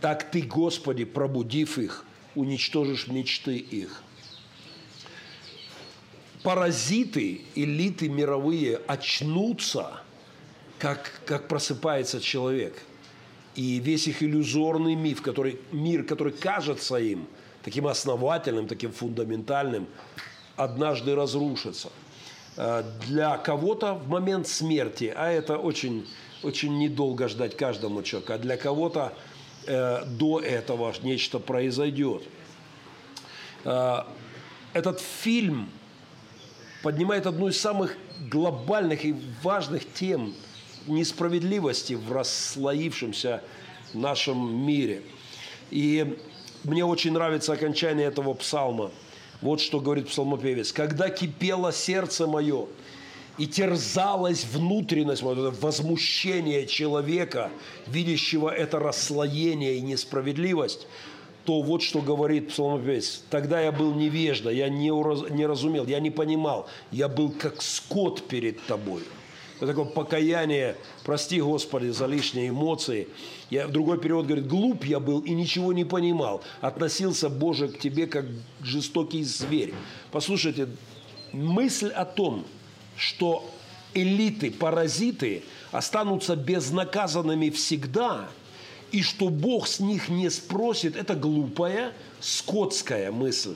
[0.00, 4.02] Так ты, Господи, пробудив их, уничтожишь мечты их.
[6.42, 10.00] Паразиты, элиты мировые очнутся,
[10.78, 12.82] как, как просыпается человек–
[13.54, 17.26] и весь их иллюзорный миф, который, мир, который кажется им
[17.62, 19.86] таким основательным, таким фундаментальным,
[20.56, 21.90] однажды разрушится.
[22.56, 26.06] Э, для кого-то в момент смерти, а это очень,
[26.42, 29.12] очень недолго ждать каждому человеку, а для кого-то
[29.66, 32.22] э, до этого нечто произойдет.
[33.64, 34.04] Э,
[34.72, 35.68] этот фильм
[36.82, 37.96] поднимает одну из самых
[38.30, 40.34] глобальных и важных тем
[40.86, 43.42] несправедливости в расслоившемся
[43.92, 45.02] нашем мире.
[45.70, 46.18] И
[46.64, 48.90] мне очень нравится окончание этого псалма.
[49.40, 50.72] Вот что говорит псалмопевец.
[50.72, 52.66] «Когда кипело сердце мое,
[53.38, 57.50] и терзалась внутренность, вот это возмущение человека,
[57.86, 60.86] видящего это расслоение и несправедливость,
[61.44, 63.22] то вот что говорит псалмопевец.
[63.30, 67.62] Тогда я был невежда, я не, ураз, не разумел, я не понимал, я был как
[67.62, 69.02] скот перед тобой.
[69.56, 73.08] Это такое покаяние, прости, Господи, за лишние эмоции.
[73.50, 76.42] Я, в другой период говорит, глуп я был и ничего не понимал.
[76.62, 78.24] Относился, Боже, к тебе как
[78.62, 79.74] жестокий зверь.
[80.12, 80.68] Послушайте,
[81.32, 82.46] мысль о том,
[82.96, 83.44] что
[83.92, 88.30] элиты, паразиты останутся безнаказанными всегда–
[88.92, 93.54] и что Бог с них не спросит, это глупая, скотская мысль.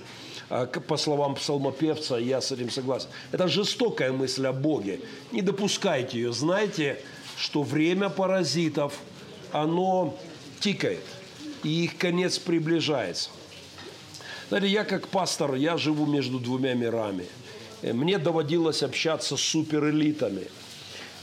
[0.48, 3.08] А, по словам псалмопевца, я с этим согласен.
[3.32, 5.00] Это жестокая мысль о Боге.
[5.32, 6.32] Не допускайте ее.
[6.32, 7.00] Знайте,
[7.36, 8.98] что время паразитов,
[9.52, 10.16] оно
[10.60, 11.04] тикает,
[11.62, 13.30] и их конец приближается.
[14.48, 17.26] Знаете, я как пастор, я живу между двумя мирами.
[17.82, 20.48] Э, мне доводилось общаться с суперэлитами–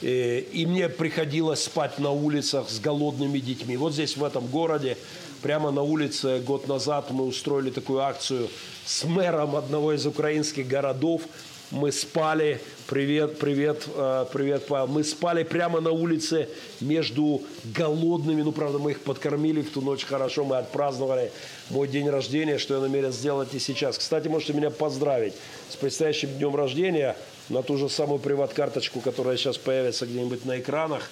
[0.01, 3.77] и мне приходилось спать на улицах с голодными детьми.
[3.77, 4.97] Вот здесь, в этом городе,
[5.41, 8.49] прямо на улице год назад мы устроили такую акцию
[8.85, 11.21] с мэром одного из украинских городов.
[11.69, 14.87] Мы спали, привет, привет, э, привет, Павел.
[14.87, 16.49] Мы спали прямо на улице
[16.81, 21.31] между голодными, ну, правда, мы их подкормили в ту ночь хорошо, мы отпраздновали
[21.69, 23.97] мой день рождения, что я намерен сделать и сейчас.
[23.97, 25.33] Кстати, можете меня поздравить
[25.69, 27.15] с предстоящим днем рождения–
[27.49, 31.09] на ту же самую приват-карточку, которая сейчас появится где-нибудь на экранах,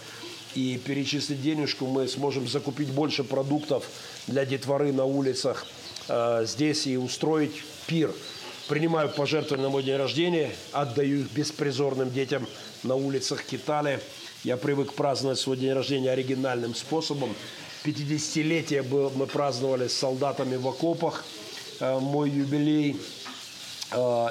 [0.56, 3.86] и перечислить денежку, мы сможем закупить больше продуктов
[4.28, 5.68] для детворы на улицах
[6.08, 8.12] э, здесь и устроить пир.
[8.68, 12.48] Принимаю пожертвования на мой день рождения, отдаю их беспризорным детям
[12.84, 14.00] на улицах Китали.
[14.44, 17.36] Я привык праздновать свой день рождения оригинальным способом.
[17.84, 18.84] 50-летие
[19.16, 21.26] мы праздновали с солдатами в окопах.
[21.80, 23.00] Э, мой юбилей–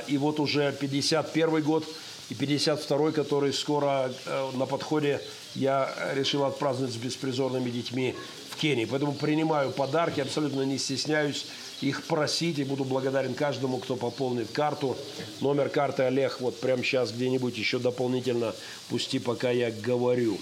[0.06, 1.84] и вот уже 51 год
[2.30, 5.20] и 52 который скоро э, на подходе,
[5.54, 8.14] я решил отпраздновать с беспризорными детьми
[8.50, 8.84] в Кении.
[8.84, 11.46] Поэтому принимаю подарки, абсолютно не стесняюсь
[11.80, 14.96] их просить и буду благодарен каждому, кто пополнит карту.
[15.40, 18.54] Номер карты Олег вот прямо сейчас где-нибудь еще дополнительно
[18.88, 20.38] пусти, пока я говорю.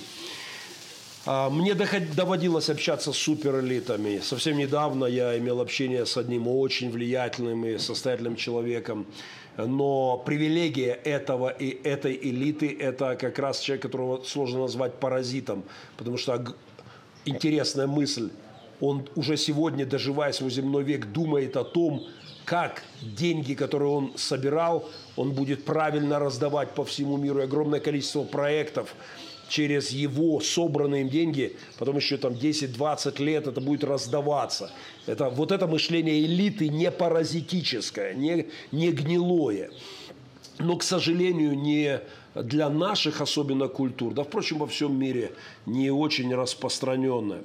[1.29, 4.21] А, мне доводилось общаться с суперэлитами.
[4.21, 9.07] Совсем недавно я имел общение с одним очень влиятельным и состоятельным человеком.
[9.57, 15.65] Но привилегия этого и этой элиты– это как раз человек, которого сложно назвать паразитом.
[15.97, 16.45] Потому что
[17.25, 18.31] интересная мысль,
[18.81, 22.07] он уже сегодня, доживая свой земной век, думает о том,
[22.45, 27.41] как деньги, которые он собирал, он будет правильно раздавать по всему миру.
[27.41, 28.95] И огромное количество проектов–
[29.49, 34.71] через его собранные им деньги, потом еще там 10-20 лет это будет раздаваться.
[35.07, 39.71] Это, вот это мышление элиты не паразитическое, не, не гнилое.
[40.59, 42.01] Но, к сожалению, не
[42.35, 45.33] для наших особенно культур, да, впрочем, во всем мире
[45.67, 47.43] не очень распространенное.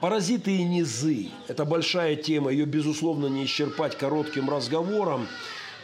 [0.00, 5.28] Паразиты и низы– это большая тема, ее, безусловно, не исчерпать коротким разговором,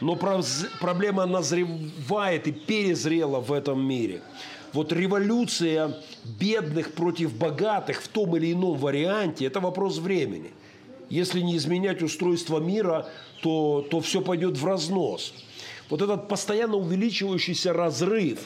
[0.00, 4.22] но проблема назревает и перезрела в этом мире–
[4.72, 10.50] вот революция бедных против богатых в том или ином варианте– это вопрос времени.
[11.08, 13.08] Если не изменять устройство мира,
[13.42, 15.34] то, то все пойдет в разнос.
[15.88, 18.38] Вот этот постоянно увеличивающийся разрыв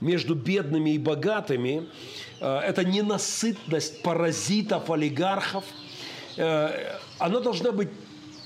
[0.00, 1.88] между бедными и богатыми
[2.40, 5.64] э,– это ненасытность паразитов, олигархов.
[6.36, 7.88] Э, она должна быть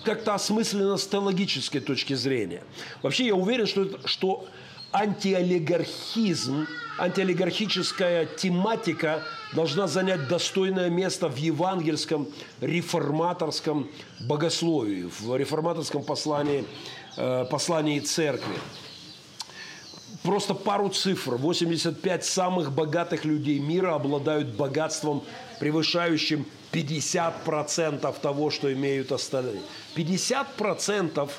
[0.04, 2.62] как-то осмысленно с теологической точки зрения.
[3.02, 4.46] Вообще я уверен, что, что
[4.94, 6.66] антиолигархизм–
[6.98, 12.28] антиолигархическая тематика должна занять достойное место в евангельском
[12.60, 16.64] реформаторском богословии, в реформаторском послании,
[17.16, 18.54] э, послании церкви.
[20.22, 21.36] Просто пару цифр.
[21.36, 25.22] 85 самых богатых людей мира обладают богатством,
[25.60, 29.60] превышающим 50% того, что имеют остальные.
[29.94, 31.30] 50%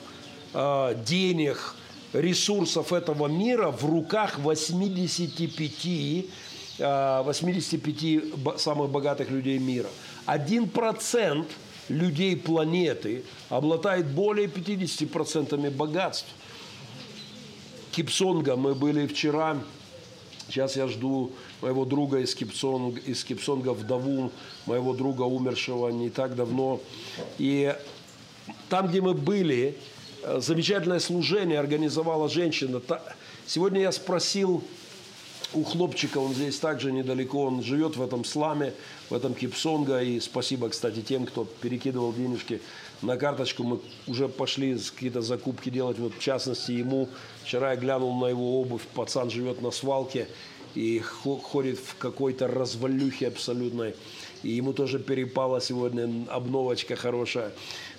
[0.54, 1.76] э, денег–
[2.22, 6.26] ресурсов этого мира в руках 85,
[6.80, 8.22] 85 э,
[8.58, 9.90] самых богатых людей мира.
[10.26, 11.48] Один процент
[11.90, 16.28] людей планеты обладает более 50% богатств.
[17.92, 19.58] Кипсонга мы были вчера
[20.48, 24.32] Сейчас я жду моего друга из, Кипсонга, из Кипсонга, вдову
[24.68, 26.80] моего друга, умершего не так давно.
[27.40, 27.76] И
[28.70, 29.76] там, где мы были,
[30.38, 32.82] замечательное служение организовала женщина.
[33.46, 34.64] Сегодня я спросил
[35.54, 38.74] у хлопчика, он здесь также недалеко, он живет в этом сламе,
[39.10, 40.02] в этом Кипсонга.
[40.02, 42.62] И спасибо, кстати, тем, кто перекидывал денежки
[43.02, 43.64] на карточку.
[43.64, 47.08] Мы уже пошли какие-то закупки делать, вот в частности ему.
[47.44, 50.28] Вчера я глянул на его обувь, пацан живет на свалке
[50.74, 53.96] и ходит в какой-то развалюхе абсолютной.
[54.44, 57.52] И ему тоже перепала сегодня обновочка хорошая.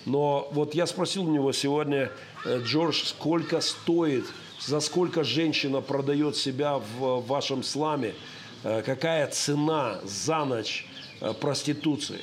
[0.06, 2.10] Но вот я спросил у него сегодня,
[2.44, 4.24] э, Джордж, сколько стоит,
[4.60, 8.14] за сколько женщина продает себя в вашем сламе,
[8.62, 10.86] э, какая цена за ночь
[11.20, 12.20] э, проституции.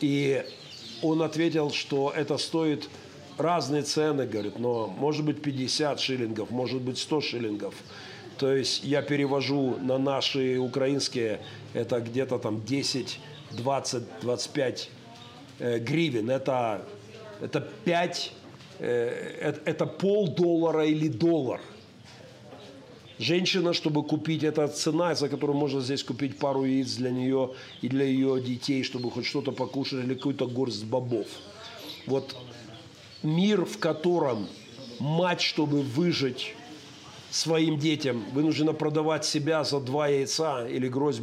[0.00, 0.44] И
[1.02, 2.88] он ответил, что это стоит
[3.38, 7.74] разные цены, говорит, но может быть 50 шиллингов, может быть 100 шиллингов.
[8.38, 11.40] То есть я перевожу на наши украинские,
[11.72, 13.20] это где-то там 10,
[13.52, 14.90] 20, 25
[15.58, 16.30] э, гривен.
[16.30, 16.84] Это,
[17.40, 18.32] это 5,
[18.78, 21.60] э, это, это полдоллара или доллар.
[23.18, 27.88] Женщина, чтобы купить, это цена, за которую можно здесь купить пару яиц для нее и
[27.88, 31.28] для ее детей, чтобы хоть что-то покушать или какую-то горсть бобов.
[32.06, 32.36] Вот
[33.22, 34.48] мир, в котором
[34.98, 36.54] мать, чтобы выжить
[37.34, 41.20] своим детям, вынуждена продавать себя за два яйца или гроздь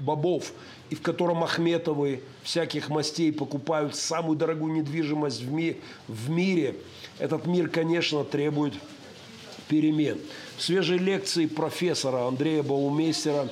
[0.00, 0.52] бобов,
[0.90, 5.76] и в котором Ахметовы всяких мастей покупают самую дорогую недвижимость в, ми
[6.08, 6.74] в мире,
[7.20, 8.74] этот мир, конечно, требует
[9.68, 10.18] перемен.
[10.56, 13.48] В свежей лекции профессора Андрея Баумейстера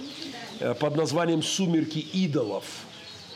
[0.59, 2.64] э, под названием «Сумерки идолов»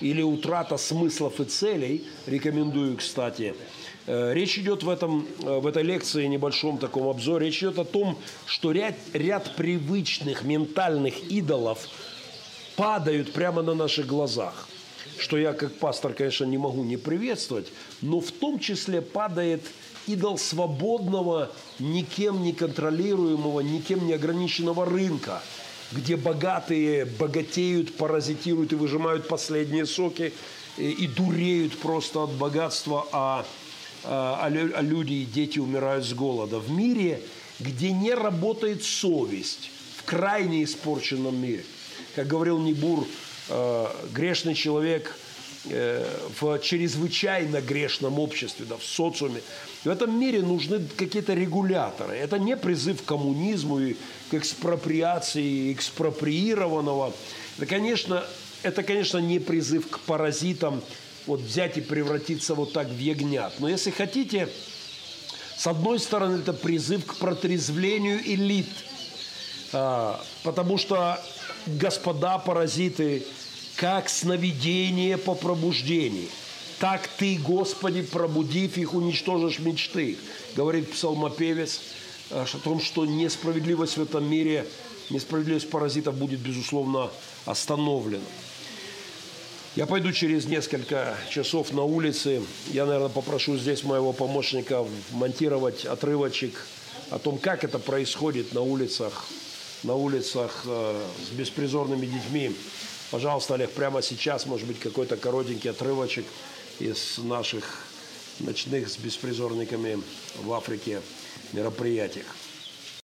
[0.00, 3.54] или «Утрата смыслов и целей», рекомендую, кстати,
[4.10, 8.18] Речь идет в, этом, э, в этой лекции, небольшом таком обзоре, речь идет о том,
[8.44, 11.86] что ряд, ряд привычных ментальных идолов
[12.74, 14.68] падают прямо на наших глазах.
[15.16, 17.68] Что я как пастор, конечно, не могу не приветствовать,
[18.00, 19.62] но в том числе падает
[20.08, 25.40] идол свободного, никем не контролируемого, никем не ограниченного рынка,
[25.92, 30.32] где богатые богатеют, паразитируют и выжимают последние соки
[30.76, 33.44] и дуреют просто от богатства, а,
[34.04, 36.58] а, а люди и дети умирают с голода.
[36.58, 37.20] В мире,
[37.58, 41.64] где не работает совесть, в крайне испорченном мире.
[42.14, 43.06] Как говорил Небур,
[43.48, 45.16] э, грешный человек–
[45.66, 46.06] Э,
[46.40, 49.42] в чрезвычайно грешном обществе, да, в социуме.
[49.84, 52.14] В этом мире нужны какие-то регуляторы.
[52.14, 53.96] Это не призыв к коммунизму и
[54.30, 57.12] к экспроприации экспроприированного.
[57.58, 58.24] Это, конечно,
[58.62, 60.80] это, конечно, не призыв к паразитам
[61.26, 63.54] вот взять и превратиться вот так в ягнят.
[63.58, 64.48] Но если хотите,
[65.56, 68.68] с одной стороны, это призыв к протрезвлению элит,
[69.72, 71.20] а, потому что
[71.66, 73.24] господа паразиты
[73.76, 76.28] как сновидение по пробуждении.
[76.78, 80.16] Так ты, Господи, пробудив их, уничтожишь мечты.
[80.56, 81.80] Говорит псалмопевец
[82.30, 84.66] э, о том, что несправедливость в этом мире,
[85.10, 87.10] несправедливость паразитов будет, безусловно,
[87.44, 88.24] остановлена.
[89.76, 92.42] Я пойду через несколько часов на улице.
[92.72, 96.66] Я, наверное, попрошу здесь моего помощника монтировать отрывочек
[97.10, 99.26] о том, как это происходит на улицах,
[99.84, 102.52] на улицах э, с беспризорными детьми.
[103.12, 106.24] Пожалуйста, Олег, прямо сейчас, может быть, какой-то коротенький отрывочек
[106.80, 107.84] из наших
[108.40, 110.02] ночных с беспризорниками
[110.42, 111.00] в Африке
[111.52, 112.26] мероприятиях.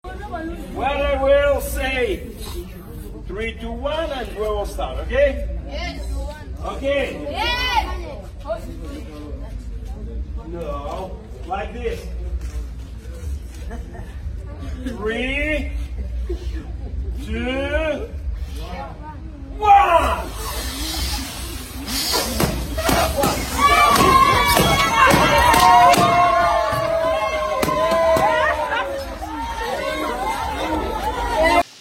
[0.03, 2.35] Well, I will say
[3.27, 5.54] three, two, one, and we will start, okay?
[6.65, 6.77] Yes.
[6.77, 7.27] Okay.
[7.29, 8.25] Yes.
[10.47, 12.05] No, like this.
[14.87, 15.71] Three,
[17.25, 18.09] two,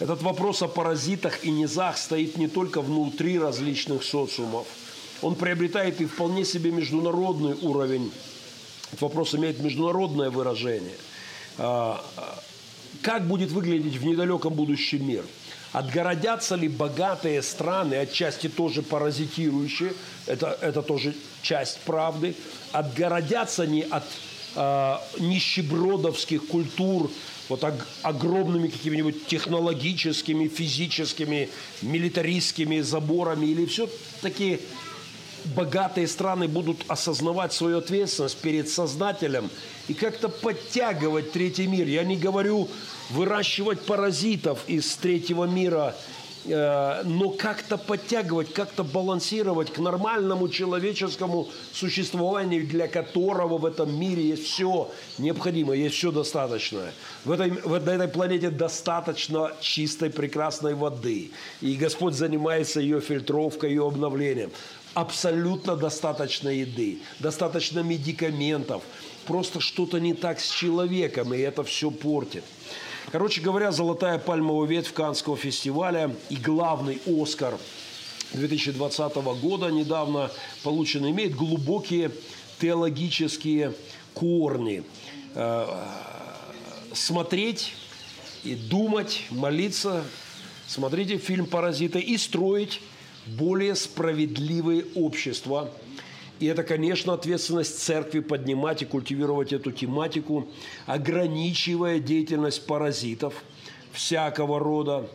[0.04, 4.66] этот вопрос о паразитах и низах стоит не только внутри различных социумов.
[5.22, 8.12] Он приобретает и вполне себе международный уровень.
[8.88, 10.98] Этот вопрос имеет международное выражение.
[11.56, 12.38] А, а,
[13.00, 15.24] как будет выглядеть в недалеком будущем мир?
[15.72, 19.94] Отгородятся ли богатые страны, отчасти тоже паразитирующие,
[20.26, 22.34] это, это тоже часть правды,
[22.72, 24.04] отгородятся они от
[24.54, 27.10] э, нищебродовских культур,
[27.48, 31.48] вот ог, огромными какими-нибудь технологическими, физическими,
[31.82, 34.60] милитаристскими заборами, или все-таки
[35.56, 39.50] богатые страны будут осознавать свою ответственность перед Создателем
[39.88, 41.86] и как-то подтягивать третий мир.
[41.86, 42.68] Я не говорю
[43.10, 45.94] выращивать паразитов из третьего мира–
[46.46, 54.44] но как-то подтягивать, как-то балансировать к нормальному человеческому существованию, для которого в этом мире есть
[54.44, 56.92] все необходимое, есть все достаточное.
[57.24, 61.30] В этой, в этой планете достаточно чистой, прекрасной воды.
[61.62, 64.50] И Господь занимается ее фильтровкой, ее обновлением.
[64.92, 68.82] Абсолютно достаточно еды, достаточно медикаментов.
[69.26, 72.44] Просто что-то не так с человеком, и это все портит.
[73.12, 77.56] Короче говоря, «Золотая пальмовая ветвь» Канского фестиваля и главный «Оскар»
[78.32, 80.30] 2020 года недавно
[80.62, 82.10] полученный имеет глубокие
[82.60, 83.74] теологические
[84.14, 84.84] корни.
[85.34, 85.66] Э,
[86.92, 87.74] смотреть
[88.42, 90.04] и думать, молиться,
[90.66, 92.80] смотрите фильм «Паразиты» и строить
[93.26, 95.70] более справедливые общества–
[96.40, 100.48] и это, конечно, ответственность церкви поднимать и культивировать эту тематику,
[100.86, 103.34] ограничивая деятельность паразитов
[103.92, 105.08] всякого рода,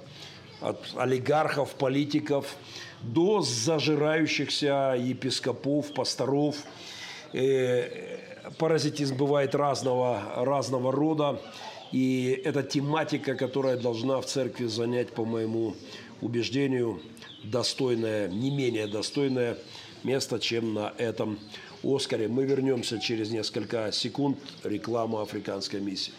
[0.62, 2.56] от олигархов, политиков
[3.02, 6.56] до зажирающихся епископов, пасторов.
[7.34, 8.18] Э,
[8.58, 11.42] паразитизм бывает разного, разного рода.
[11.92, 15.76] И это тематика, которая должна в церкви занять, по моему
[16.22, 17.02] убеждению,
[17.44, 19.58] достойная, не менее достойная
[20.04, 21.40] место, чем на этом
[21.84, 22.28] Оскаре.
[22.28, 24.38] Мы вернемся через несколько секунд.
[24.64, 26.14] Реклама африканской миссии.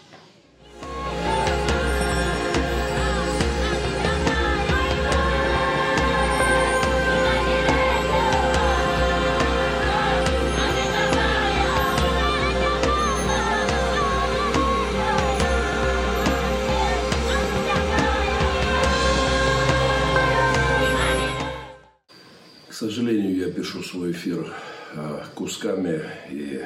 [24.10, 24.52] Эфир
[24.94, 26.60] а, кусками, и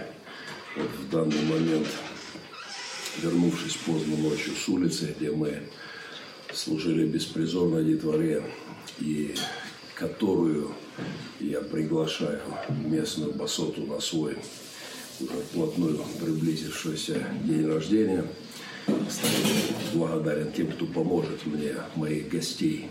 [0.77, 1.89] вот в данный момент,
[3.23, 5.63] вернувшись поздно ночью с улицы, где мы
[6.53, 8.43] служили беспризорной детворе,
[8.99, 9.35] и
[9.95, 10.73] которую
[11.41, 12.41] я приглашаю
[12.85, 14.37] местную басоту на свой
[15.21, 18.25] уже вплотную приблизившийся день рождения.
[19.93, 22.91] благодарен тем, кто поможет мне моих гостей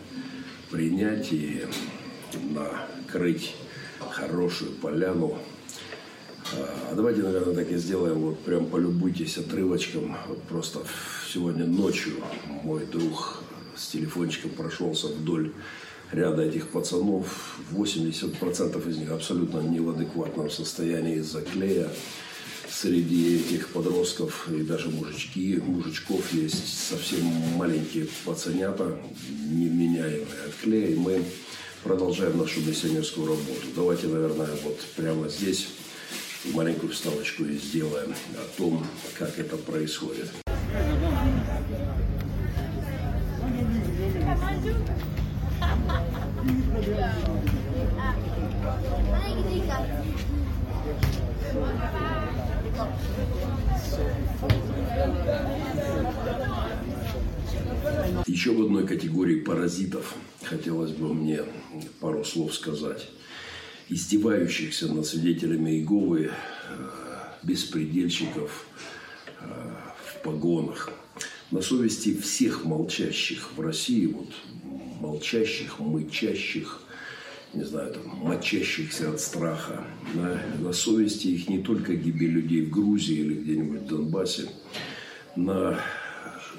[0.71, 1.65] принять и
[2.51, 3.55] накрыть
[4.11, 5.37] хорошую поляну.
[6.51, 8.19] А давайте, наверное, так и сделаем.
[8.19, 10.15] Вот прям полюбуйтесь отрывочком.
[10.27, 10.79] Вот просто
[11.31, 12.13] сегодня ночью
[12.63, 13.39] мой друг
[13.75, 15.51] с телефончиком прошелся вдоль
[16.11, 17.57] ряда этих пацанов.
[17.71, 21.89] 80% из них абсолютно не в адекватном состоянии из-за клея.
[22.69, 27.23] Среди этих подростков и даже мужички, мужичков есть совсем
[27.55, 28.97] маленькие пацанята,
[29.49, 30.87] невменяемые от клея.
[30.89, 31.23] И мы
[31.83, 33.67] продолжаем нашу миссионерскую работу.
[33.75, 35.67] Давайте, наверное, вот прямо здесь
[36.53, 38.85] маленькую вставочку и сделаем о том,
[39.17, 40.29] как это происходит.
[58.25, 61.41] Еще в одной категории паразитов хотелось бы мне
[61.99, 63.09] пару слов сказать.
[63.89, 66.89] Издевающихся над свидетелями Иеговы, э,
[67.43, 68.65] беспредельщиков
[69.41, 69.45] э,
[70.05, 70.89] в погонах.
[71.51, 74.29] На совести всех молчащих в России, вот
[74.99, 76.81] молчащих, мычащих,
[77.53, 79.85] не знаю, там, мочащихся от страха.
[80.15, 84.49] На, на совести их не только гибель людей в Грузии или где-нибудь в Донбассе,
[85.35, 85.79] на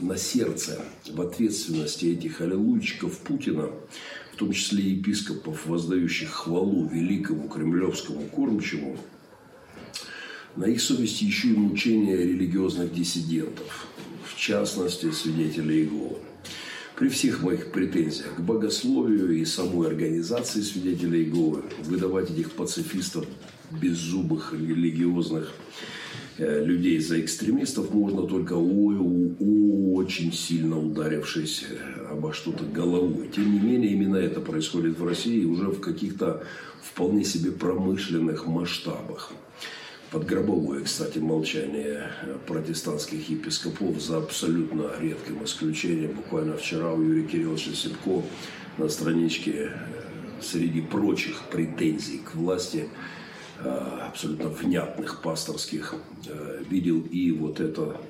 [0.01, 3.71] на сердце в ответственности этих аллилуйчиков Путина,
[4.33, 8.97] в том числе епископов, воздающих хвалу великому кремлевскому кормчему,
[10.57, 13.87] на их совести еще и мучения религиозных диссидентов,
[14.25, 16.19] в частности, свидетелей Иеговы.
[16.97, 23.27] При всех моих претензиях к богословию и самой организации свидетелей Иеговы выдавать этих пацифистов
[23.73, 25.53] беззубых религиозных
[26.39, 28.55] людей за экстремистов можно только
[29.95, 33.30] очень сильно ударившись э, обо что-то головой.
[33.35, 36.45] Тем не менее, именно это происходит в России уже в каких-то
[36.82, 39.32] вполне себе промышленных масштабах.
[40.11, 40.26] Под
[40.82, 46.12] кстати, молчание э, протестантских епископов за абсолютно редким исключением.
[46.16, 48.22] Буквально вчера у Юрия Кирилловича Сипко
[48.76, 49.70] на страничке
[50.41, 53.24] среди прочих претензий к власти– Э,
[53.61, 55.95] абсолютно внятных пасторских
[56.27, 58.01] э, видел и вот это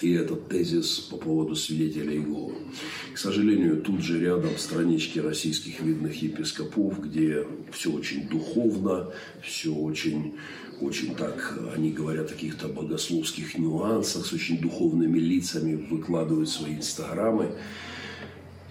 [0.00, 2.54] и этот тезис по поводу свидетелей Иеговы.
[3.12, 9.10] К сожалению, тут же рядом странички российских видных епископов, где все очень духовно,
[9.42, 10.36] все очень,
[10.80, 17.52] очень так, они говорят о каких-то богословских нюансах, с очень духовными лицами выкладывают свои инстаграмы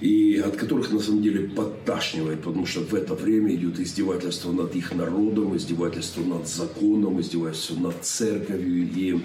[0.02, 4.76] и от которых на самом деле подташнивает, потому что в это время идет издевательство над
[4.76, 9.20] их народом, издевательство над законом, издевательство над церковью и,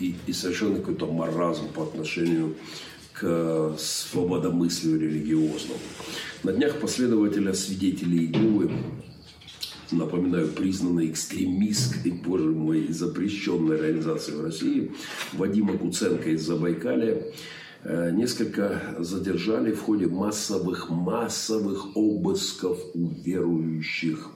[0.00, 2.54] и, и совершенно какой-то маразм по отношению
[3.14, 5.78] к свободомыслию религиозному.
[6.42, 8.72] На днях последователя свидетелей Иеговы,
[9.90, 14.92] напоминаю, признанной экстремистской, боже мой, запрещенной организацией в России,
[15.32, 17.22] Вадима Куценко из Забайкалия,
[17.84, 24.30] несколько задержали в ходе массовых, массовых обысков у верующих.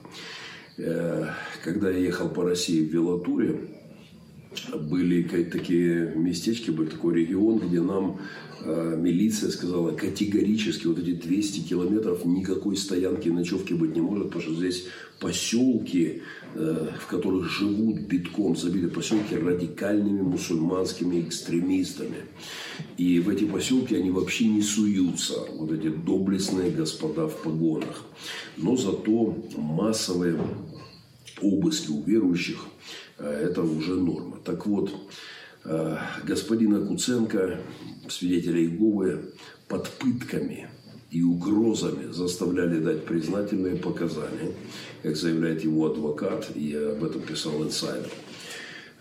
[0.79, 1.27] Э,
[1.63, 3.59] когда я ехал по России в велотуре,
[4.73, 8.19] были такие местечки, был такой регион, где нам
[8.61, 14.41] э, милиция сказала категорически, вот эти 200 километров никакой стоянки, ночевки быть не может, потому
[14.43, 14.85] что здесь
[15.19, 16.21] поселки,
[16.55, 22.17] э, в которых живут битком, забиты поселки радикальными мусульманскими экстремистами.
[22.97, 28.05] И в эти поселки они вообще не суются, вот эти доблестные господа в погонах.
[28.57, 30.39] Но зато массовые
[31.41, 32.65] обыски у верующих
[33.23, 34.37] это уже норма.
[34.43, 34.91] Так вот,
[35.65, 37.59] э, господина Куценко,
[38.07, 39.33] свидетеля Иеговы,
[39.67, 40.69] под пытками
[41.11, 44.53] и угрозами заставляли дать признательные показания,
[45.03, 48.11] как заявляет его адвокат, и об этом писал инсайдер.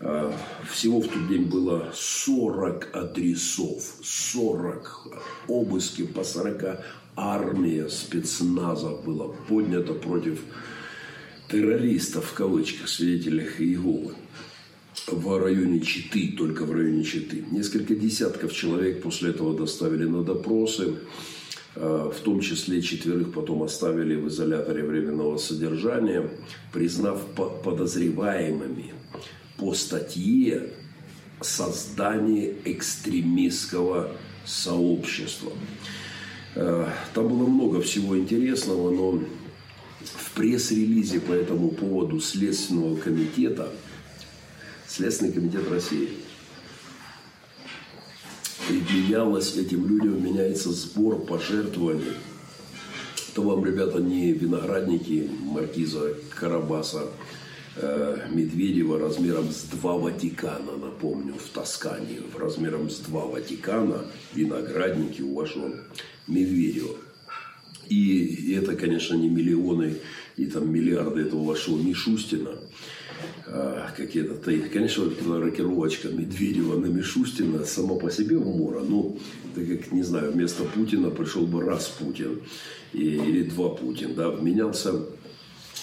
[0.00, 0.32] А,
[0.70, 5.08] всего в тот день было 40 адресов, 40
[5.48, 6.80] обыски по 40
[7.16, 10.40] армия спецназов была поднята против
[11.48, 14.14] террористов, в кавычках, свидетелей Иеговы
[15.06, 17.44] в районе Читы, только в районе Читы.
[17.50, 20.96] Несколько десятков человек после этого доставили на допросы.
[21.74, 26.28] Э, в том числе четверых потом оставили в изоляторе временного содержания,
[26.72, 27.20] признав
[27.64, 28.92] подозреваемыми
[29.56, 30.70] по статье
[31.40, 34.10] создание экстремистского
[34.44, 35.52] сообщества.
[36.54, 39.22] Э, там было много всего интересного, но
[40.00, 43.72] в пресс-релизе по этому поводу Следственного комитета,
[44.86, 46.10] Следственный комитет России–
[49.18, 52.12] менялось этим людям, меняется сбор пожертвований.
[53.34, 57.06] То вам, ребята, не виноградники маркиза Карабаса
[57.76, 65.34] э, Медведева размером с два Ватикана, напомню, в Тоскане, размером с два Ватикана, виноградники у
[65.34, 65.72] вашего
[66.26, 66.96] Медведева.
[67.88, 69.94] И это, конечно, не миллионы
[70.36, 72.50] и там миллиарды этого вашего Мишустина–
[73.46, 74.34] а, какие-то,
[74.70, 78.82] конечно, вот эта рокировочка Медведева на Мишустина сама по себе умора.
[78.86, 79.18] Ну,
[79.54, 82.40] так как, не знаю, вместо Путина пришел бы раз Путин
[82.92, 84.92] и, или два Путин, да, вменялся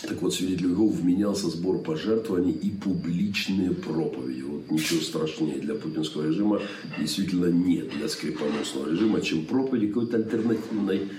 [0.02, 4.42] так вот, свидетель Иеговы вменялся сбор пожертвований и публичные проповеди.
[4.42, 6.62] Вот ничего страшнее для путинского режима
[7.00, 11.10] действительно нет для скрипоносного режима, чем проповеди какой-то альтернативной,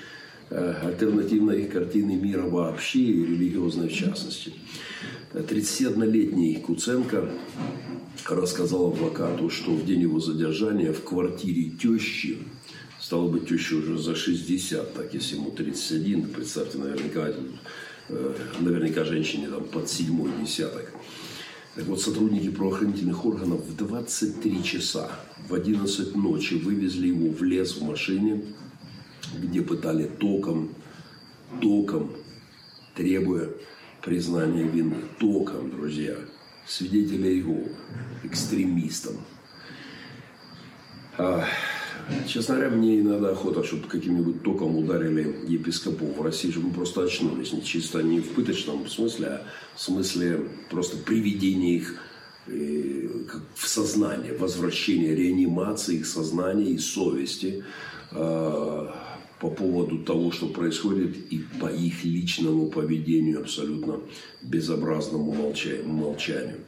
[0.50, 4.52] альтернативной картины мира вообще и религиозной в частности.
[5.32, 7.28] 31-летний Куценко
[8.28, 12.38] рассказал адвокату, что в день его задержания в квартире тещи,
[13.00, 17.32] стало быть, теща уже за 60, так если ему 31, представьте, наверняка,
[18.08, 20.90] э, наверняка женщине там под седьмой десяток.
[21.74, 25.10] Так вот, сотрудники правоохранительных органов в 23 часа
[25.48, 28.42] в 11 ночи вывезли его в лес в машине,
[29.34, 30.74] где пытали током,
[31.60, 32.12] током,
[32.94, 33.50] требуя
[34.02, 36.16] признание вины током, друзья,
[36.66, 37.64] свидетеля его,
[38.22, 39.16] экстремистам.
[41.18, 41.44] А,
[42.26, 47.02] честно говоря, мне иногда охота, чтобы каким-нибудь током ударили епископов в России, чтобы мы просто
[47.02, 47.52] очнулись.
[47.52, 52.00] Не чисто не в пыточном смысле, а в смысле просто приведения их
[52.46, 53.08] э,
[53.54, 57.64] в сознание, возвращения, реанимации их сознания и совести
[58.12, 58.94] а,
[59.40, 64.00] по поводу того, что происходит, и по их личному поведению, абсолютно
[64.42, 65.32] безобразному
[65.84, 66.60] молчанию.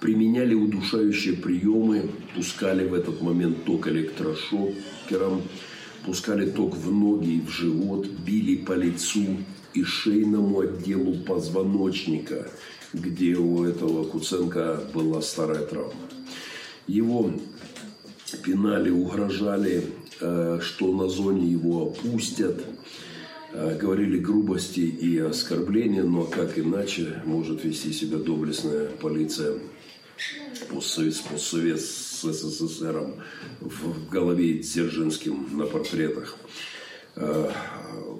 [0.00, 5.42] Применяли удушающие приемы, пускали в этот момент ток электрошокером,
[6.04, 9.36] пускали ток в ноги и в живот, били по лицу
[9.72, 12.50] и шейному отделу позвоночника,
[12.92, 16.00] где у этого Куценко была старая травма.
[16.86, 17.32] Его
[18.44, 19.84] пинали, угрожали,
[20.18, 22.62] что на зоне его опустят.
[23.58, 29.54] Э, говорили грубости и оскорбления, но как иначе может вести себя доблестная полиция
[30.68, 33.14] постсовет, с СССР
[33.60, 36.36] в голове Дзержинским на портретах.
[37.14, 37.50] Э,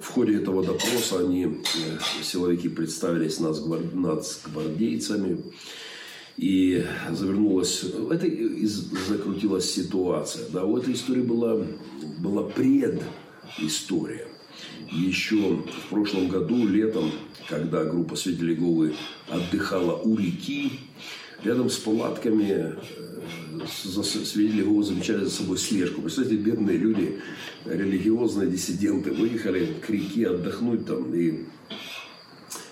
[0.01, 1.49] в ходе этого допроса они, э,
[2.23, 5.43] силовики, представились нацгвардейцами.
[6.37, 8.29] И завернулась, это
[9.07, 10.47] закрутилась ситуация.
[10.49, 11.65] Да, у этой истории была,
[12.19, 14.27] была предыстория.
[14.91, 17.11] Еще в прошлом году, летом,
[17.49, 18.93] когда группа свидетелей Говы
[19.27, 20.71] отдыхала у реки,
[21.43, 22.75] рядом с палатками э,
[23.67, 26.01] свидетели Иеговы замечали за собой слежку.
[26.01, 27.19] Представьте, бедные люди,
[27.65, 31.45] религиозные диссиденты, выехали к реке отдохнуть там, и,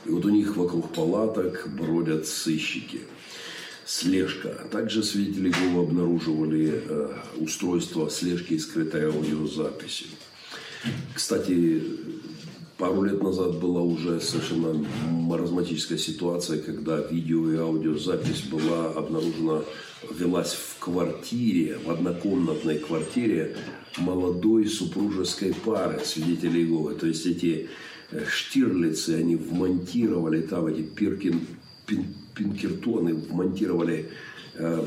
[0.06, 3.02] и вот у них вокруг палаток бродят сыщики.
[3.86, 4.50] Слежка.
[4.72, 10.08] Также свидетели Иеговы обнаруживали э, устройство слежки и скрытой аудиозаписи.
[11.14, 11.84] Кстати,
[12.78, 14.74] пару лет назад была уже совершенно
[15.10, 19.62] маразматическая ситуация, когда видео и аудиозапись была обнаружена,
[20.12, 23.56] велась в квартире, в однокомнатной квартире
[23.98, 26.96] молодой супружеской пары свидетелей Иеговы.
[26.96, 27.70] То есть эти
[28.10, 31.42] э, штирлицы, они вмонтировали там эти пиркин,
[31.86, 34.10] пин, пинкертоны, вмонтировали
[34.56, 34.86] э,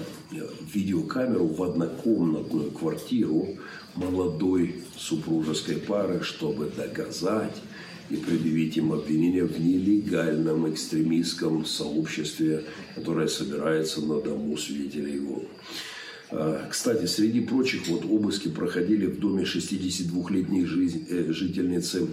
[0.74, 3.56] видеокамеру в однокомнатную квартиру
[3.94, 7.56] молодой супружеской пары, чтобы доказать,
[8.10, 15.42] и предъявить им обвинение в нелегальном экстремистском сообществе, которое собирается на дому свидетелей его.
[16.30, 22.06] А, кстати, среди прочих вот обыски проходили в доме 62-летней э, жительницы э,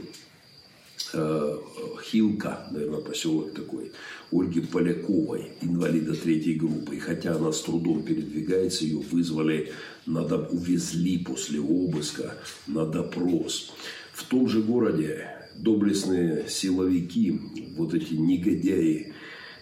[2.03, 3.91] Хилка, наверное, поселок такой,
[4.31, 6.95] Ольги Поляковой, инвалида третьей группы.
[6.95, 9.71] И хотя она с трудом передвигается, ее вызвали,
[10.05, 12.35] надо, увезли после обыска
[12.67, 13.71] на допрос.
[14.13, 17.39] В том же городе доблестные силовики,
[17.75, 19.13] вот эти негодяи,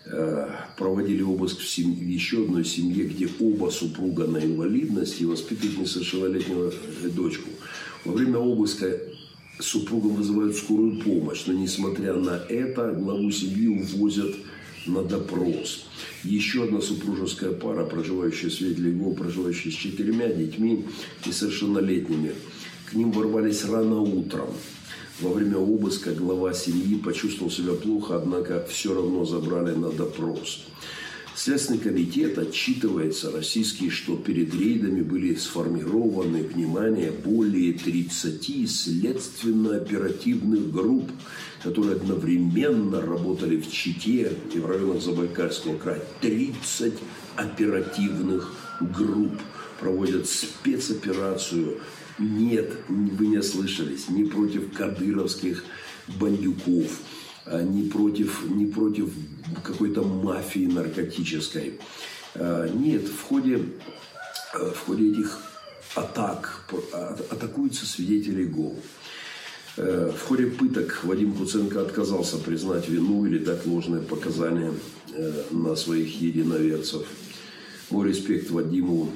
[0.06, 0.48] э,
[0.78, 1.96] проводили обыск в, семь...
[1.96, 6.74] в еще одной семье, где оба супруга на инвалидности воспитывают несовершеннолетнего
[7.16, 7.50] дочку.
[8.06, 9.00] Во время обыска
[9.60, 14.36] супруга вызывают скорую помощь, но несмотря на это, главу семьи увозят
[14.86, 15.86] на допрос.
[16.24, 20.86] Еще одна супружеская пара, проживающая в Светлегу, проживающая с четырьмя детьми
[21.26, 22.34] несовершеннолетними,
[22.90, 24.50] к ним ворвались рано утром.
[25.20, 30.66] Во время обыска глава семьи почувствовал себя плохо, однако все равно забрали на допрос.
[31.36, 41.10] Следственный комитет отчитывается российский, что перед рейдами были сформированы, внимание, более 30 следственно-оперативных групп,
[41.64, 46.04] которые одновременно работали в Чите и в районах Забайкальского края.
[46.22, 46.94] 30
[47.36, 49.34] оперативных групп
[49.80, 51.80] проводят спецоперацию
[52.20, 55.64] нет, вы не ослышались, не против кадыровских
[56.20, 56.92] бандюков,
[57.46, 59.10] не против, не против
[59.64, 61.80] какой-то мафии наркотической.
[62.36, 63.62] А, нет, в ходе,
[64.54, 65.40] а, в ходе этих
[65.96, 66.64] атак
[67.30, 68.74] атакуются свидетели ГО.
[69.76, 74.72] В ходе пыток Вадим Куценко отказался признать вину или дать ложные показания
[75.50, 77.08] на своих единоверцев.
[77.90, 79.12] Мой респект Вадиму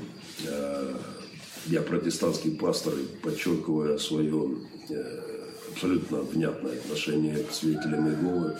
[1.68, 4.58] я протестантский пастор и подчеркиваю свое
[4.90, 5.27] э,
[5.78, 8.58] абсолютно внятное отношение к свидетелям Иеговы,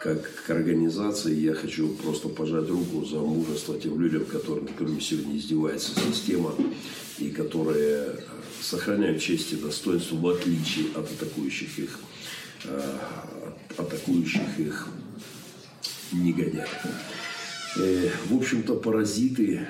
[0.00, 1.32] как к организации.
[1.32, 6.52] Я хочу просто пожать руку за мужество тем людям, которым, которыми сегодня издевается система
[7.18, 8.16] и которые
[8.60, 12.00] сохраняют честь и достоинство в отличие от атакующих их,
[12.64, 12.98] э,
[13.76, 14.88] атакующих их
[16.10, 16.68] негодяев.
[17.76, 19.68] Э, в общем-то, паразиты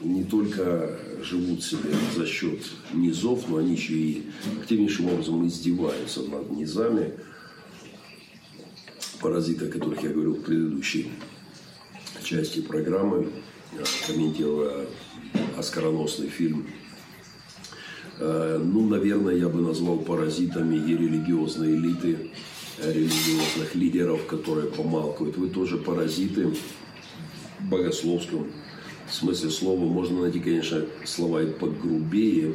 [0.00, 2.60] не только живут себе за счет
[2.92, 4.26] низов, но они еще и
[4.60, 7.14] активнейшим образом издеваются над низами.
[9.20, 11.10] Паразиты, о которых я говорил в предыдущей
[12.22, 13.28] части программы,
[14.06, 14.86] комментируя
[15.58, 16.66] оскароносный фильм.
[18.18, 22.30] Э, ну, наверное, я бы назвал паразитами и религиозные элиты,
[22.82, 25.36] религиозных лидеров, которые помалкивают.
[25.36, 26.46] Вы тоже паразиты
[27.58, 28.50] в богословском
[29.10, 32.54] в смысле слова можно найти, конечно, слова и погрубее,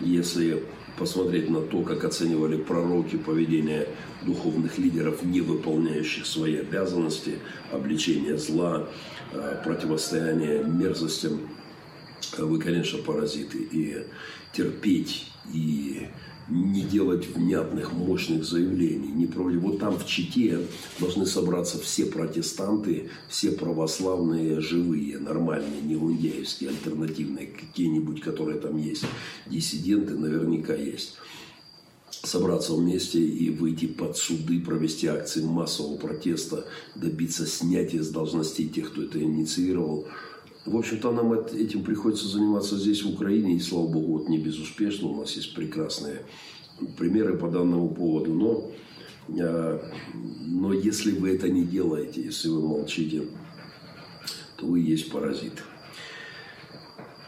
[0.00, 0.64] если
[0.98, 3.88] посмотреть на то, как оценивали пророки поведение
[4.22, 7.38] духовных лидеров, не выполняющих свои обязанности,
[7.70, 8.88] обличение зла,
[9.32, 11.40] э, противостояние мерзостям,
[12.38, 13.58] вы, конечно, паразиты.
[13.58, 14.04] И
[14.52, 16.08] терпеть и
[16.48, 19.08] не делать внятных, мощных заявлений.
[19.08, 19.60] Не проводить.
[19.60, 20.66] Вот там в Чите
[20.98, 29.04] должны собраться все протестанты, все православные, живые, нормальные, не гундяевские, альтернативные, какие-нибудь, которые там есть.
[29.46, 31.16] Диссиденты наверняка есть
[32.10, 38.90] собраться вместе и выйти под суды, провести акции массового протеста, добиться снятия с должностей тех,
[38.90, 40.08] кто это инициировал,
[40.66, 45.08] В общем-то, нам этим приходится заниматься здесь, в Украине, и, слава богу, вот не безуспешно.
[45.08, 46.22] У нас есть прекрасные
[46.98, 48.34] примеры по данному поводу.
[48.34, 48.72] Но,
[49.28, 49.80] э,
[50.44, 53.28] но если вы это не делаете, если вы молчите,
[54.56, 55.62] то вы есть паразит.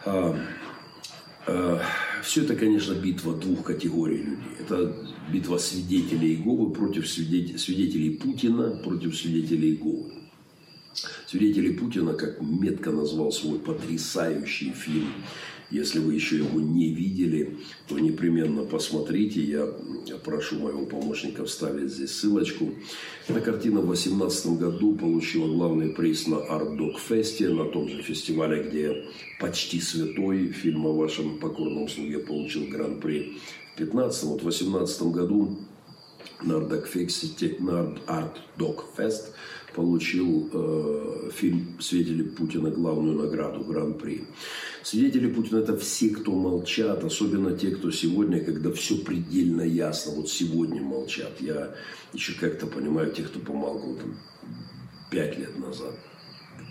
[0.05, 0.37] А,
[1.47, 1.81] а,
[2.25, 4.57] все это, конечно, битва двух категорий людей.
[4.61, 4.97] Это
[5.33, 10.13] битва свидетелей Иеговы против свидетелей Путина, против свидетелей Иеговы.
[11.27, 15.13] Свидетели Путина, как метко назвал свой потрясающий фильм
[15.71, 19.43] если вы еще его не видели, то непременно посмотрите.
[19.43, 19.67] Я
[20.25, 22.73] прошу моего помощника вставить здесь ссылочку.
[23.27, 28.03] Эта картина в 2018 году получила главный приз на Art Dog Fest, на том же
[28.03, 29.05] фестивале, где
[29.41, 33.39] «Почти святой» фильм о вашем покорном слуге получил гран-при
[33.75, 34.23] в 2015.
[34.25, 35.59] Вот в 2018 году
[36.41, 36.55] на
[38.07, 39.35] Art Dog Fest
[39.79, 44.25] получил э, фильм «Свидетели Путина» главную награду Гран-при.
[44.83, 50.29] Свидетели Путина– это все, кто молчат, особенно те, кто сегодня, когда все предельно ясно, вот
[50.29, 51.41] сегодня молчат.
[51.41, 51.77] Я
[52.13, 54.17] еще как-то понимаю тех, кто помалкивал там,
[55.13, 55.95] 5 лет назад,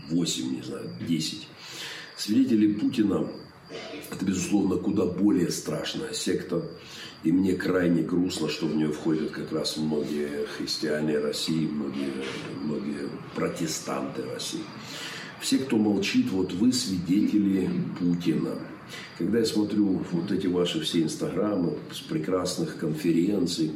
[0.10, 1.48] 8, не знаю, 10.
[2.18, 3.26] Свидетели Путина–
[4.12, 6.62] это, безусловно, куда более страшная секта.
[7.24, 12.14] И мне крайне грустно, что в нее входят как раз многие христиане России, многие,
[12.64, 14.64] многие протестанты России.
[15.42, 18.56] Все, кто молчит, вот вы свидетели Путина.
[19.18, 23.72] Когда я смотрю вот эти ваши все инстаграмы с прекрасных конференций,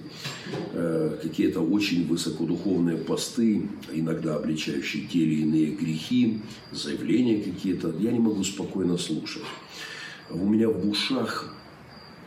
[0.73, 8.19] э, какие-то очень высокодуховные посты, иногда обличающие те или иные грехи, заявления какие-то, я не
[8.19, 9.43] могу спокойно слушать.
[10.29, 11.53] У меня в ушах,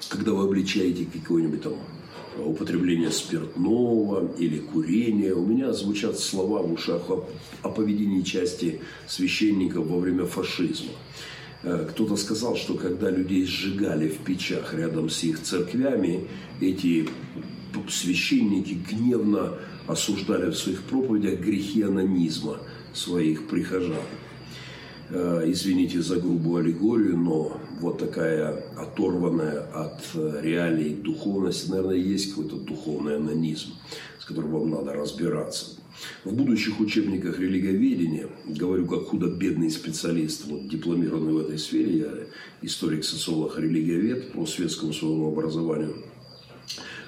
[0.09, 1.75] когда вы обличаете какое-нибудь там
[2.39, 5.33] употребление спиртного или курения.
[5.33, 7.29] У меня звучат слова в ушах о,
[7.63, 10.93] о поведении части священников во время фашизма.
[11.63, 16.27] Э, кто-то сказал, что когда людей сжигали в печах рядом с их церквями,
[16.61, 17.09] эти
[17.89, 19.55] священники гневно
[19.87, 22.59] осуждали в своих проповедях грехи анонизма
[22.93, 23.97] своих прихожан.
[25.11, 32.31] Э, извините за грубую аллегорию, но вот такая оторванная от э, реалий духовность, наверное, есть
[32.31, 33.75] какой-то духовный анонизм,
[34.19, 35.77] с которым вам надо разбираться.
[36.25, 42.13] В будущих учебниках религоведения, говорю как худо-бедный специалист, вот, дипломированный в этой сфере, я
[42.63, 45.97] историк, социолог, религиовед по светскому своему образованию–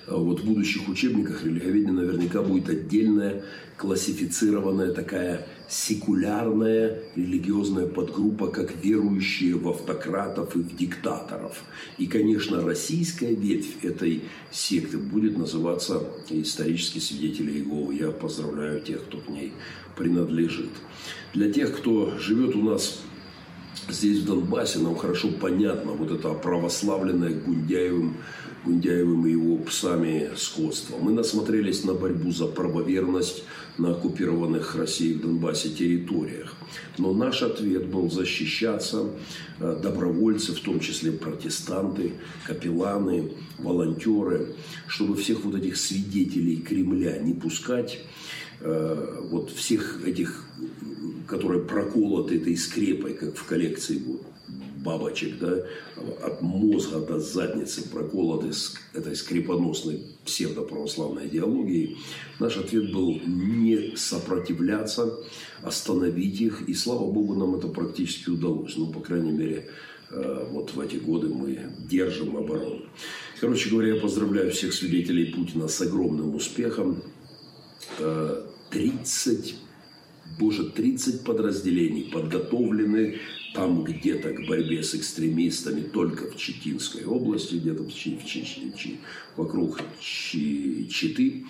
[0.07, 3.43] вот в будущих учебниках религоведения наверняка будет отдельная
[3.77, 11.63] классифицированная такая секулярная религиозная подгруппа, как верующие в автократов и в диктаторов.
[11.99, 17.97] И, конечно, российская ветвь этой секты будет называться исторические свидетели Иеговы.
[17.97, 19.53] Я поздравляю тех, кто к ней
[19.97, 20.71] принадлежит.
[21.35, 23.01] Для тех, кто живет у нас
[23.89, 28.17] здесь, в Донбассе, нам хорошо понятно вот это православленное Гундяевым
[28.67, 30.97] Гундяевым и его псами сходство.
[30.99, 33.45] Мы насмотрелись на борьбу за правоверность
[33.79, 36.55] на оккупированных Россией в Донбассе территориях.
[36.99, 39.07] Но наш ответ был защищаться,
[39.61, 42.15] э, добровольцы, в том числе протестанты,
[42.45, 44.57] капелланы, волонтеры,
[44.89, 48.01] чтобы всех вот этих свидетелей Кремля не пускать,
[48.61, 50.45] э, вот всех этих,
[51.29, 54.03] которые проколоты этой скрепой, как в коллекции
[54.87, 55.65] бабочек, да,
[56.23, 61.99] от мозга до задницы проколоты с этой скрипоносной псевдоправославной идеологией,
[62.39, 65.13] наш ответ был не сопротивляться,
[65.63, 66.69] остановить их.
[66.69, 68.77] И слава богу, нам это практически удалось.
[68.77, 69.69] Ну, по крайней мере,
[70.11, 71.59] э, вот в эти годы мы
[71.91, 72.83] держим оборону.
[73.41, 77.03] Короче говоря, я поздравляю всех свидетелей Путина с огромным успехом.
[78.71, 79.67] 30 э,
[80.39, 83.19] Боже, 30 подразделений подготовлены
[83.57, 88.21] там где-то к борьбе с экстремистами только в Читинской области, где-то в в Чи,
[88.77, 88.99] Чи,
[89.37, 91.47] вокруг Чи, Читы.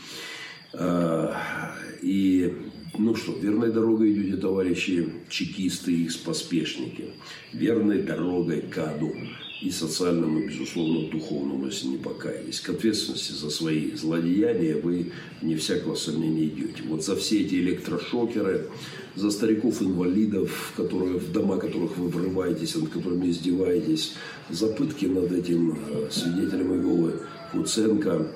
[0.73, 2.55] А, и,
[2.97, 7.07] ну что, верной дорогой идете, товарищи чекисты и их поспешники.
[7.53, 9.13] Верной дорогой к аду
[9.61, 12.61] и социальному, безусловно, духовному, если не покаялись.
[12.61, 16.83] К ответственности за свои злодеяния вы, не всякого сомнения, идете.
[16.87, 18.69] Вот за все эти электрошокеры,
[19.17, 24.15] за стариков-инвалидов, которые, в дома которых вы врываетесь, над которыми издеваетесь,
[24.51, 28.29] за пытки над этим э, свидетелем Иеговы Куценко,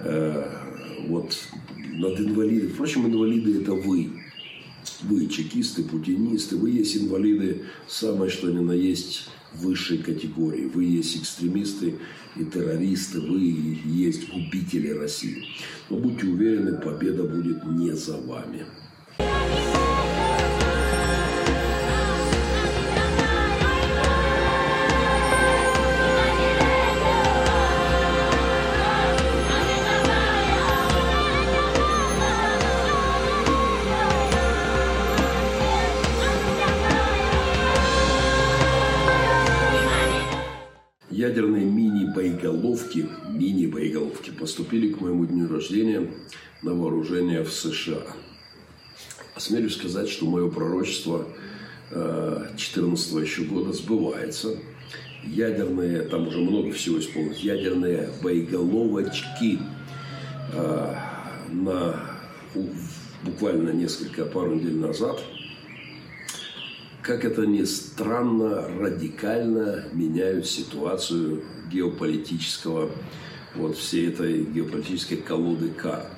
[0.00, 0.44] э,
[1.06, 1.36] вот,
[1.76, 2.68] над инвалидами.
[2.70, 4.10] Впрочем, инвалиды– это вы.
[5.02, 10.66] Вы чекисты, путинисты, вы есть инвалиды, самое что ни на есть высшей категории.
[10.66, 11.94] Вы есть экстремисты
[12.36, 15.44] и террористы, вы есть губители России.
[15.88, 18.66] Но будьте уверены, победа будет не за вами.
[41.20, 46.08] Ядерные мини-боеголовки, мини-боеголовки поступили к моему дню рождения
[46.62, 48.06] на вооружение в США.
[49.40, 51.26] Осмелюсь сказать, что мое пророчество
[51.88, 54.58] 2014 еще года сбывается.
[55.24, 59.58] Ядерные, там уже много всего исполнилось, ядерные боеголовочки
[60.52, 60.94] э,
[61.52, 62.20] на
[63.24, 65.22] буквально несколько, пару недель назад,
[67.00, 72.90] как это ни странно, радикально меняют ситуацию геополитического,
[73.54, 76.08] вот всей этой геополитической колоды карт.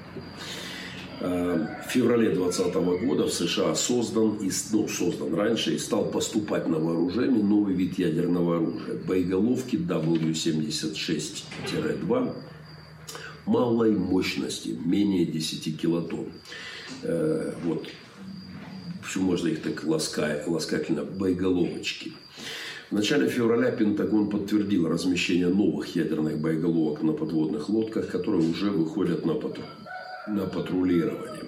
[1.22, 2.74] В феврале 2020
[3.06, 7.98] года в США создан, и, ну, создан раньше и стал поступать на вооружение новый вид
[7.98, 8.96] ядерного оружия.
[9.06, 12.34] Боеголовки W76-2
[13.46, 16.32] малой мощности, менее 10 килотонн.
[17.02, 17.86] Э, вот.
[19.02, 22.12] Почему можно их так ласка, ласкательно боеголовочки.
[22.90, 29.24] В начале февраля Пентагон подтвердил размещение новых ядерных боеголовок на подводных лодках, которые уже выходят
[29.24, 29.62] на, патру...
[30.28, 31.44] на патрулирование.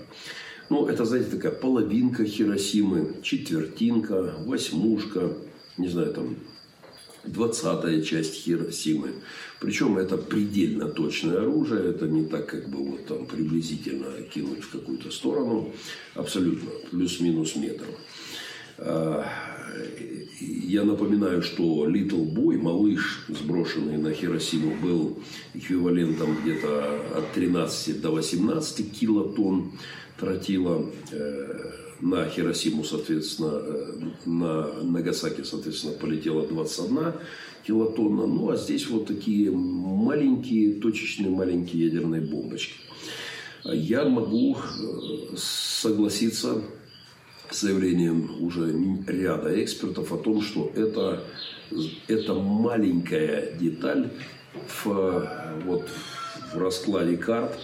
[0.70, 5.33] Ну, это, знаете, такая половинка Хиросимы, четвертинка, восьмушка,
[5.77, 6.37] не знаю, там,
[7.25, 9.12] двадцатая часть Хиросимы.
[9.61, 14.70] Причем это предельно точное оружие, это не так, как бы вот там приблизительно кинуть в
[14.70, 15.72] какую-то сторону,
[16.14, 17.85] абсолютно плюс-минус метр.
[20.41, 25.19] Я напоминаю, что Little Boy, малыш, сброшенный на Хиросиму, был
[25.55, 29.73] эквивалентом где-то от 13 до 18 килотонн
[30.19, 30.91] тротила.
[31.12, 37.15] Э, на Хиросиму, соответственно, э, на Нагасаки, соответственно, полетела 21
[37.67, 38.27] килотонна.
[38.27, 42.75] Ну, а здесь вот такие маленькие, точечные маленькие ядерные бомбочки.
[43.65, 46.62] Я могу э, согласиться
[47.51, 48.73] с заявлением уже
[49.07, 51.23] ряда экспертов о том, что это,
[52.09, 54.11] это маленькая деталь
[54.85, 55.29] в,
[55.65, 55.89] вот,
[56.53, 57.59] в раскладе карт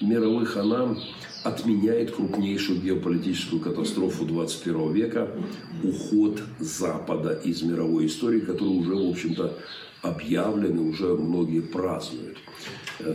[0.00, 0.96] мировых, она
[1.42, 5.28] отменяет крупнейшую геополитическую катастрофу 21 века–
[5.82, 9.56] уход Запада из мировой истории, который уже, в общем-то,
[10.02, 12.38] объявлен и уже многие празднуют,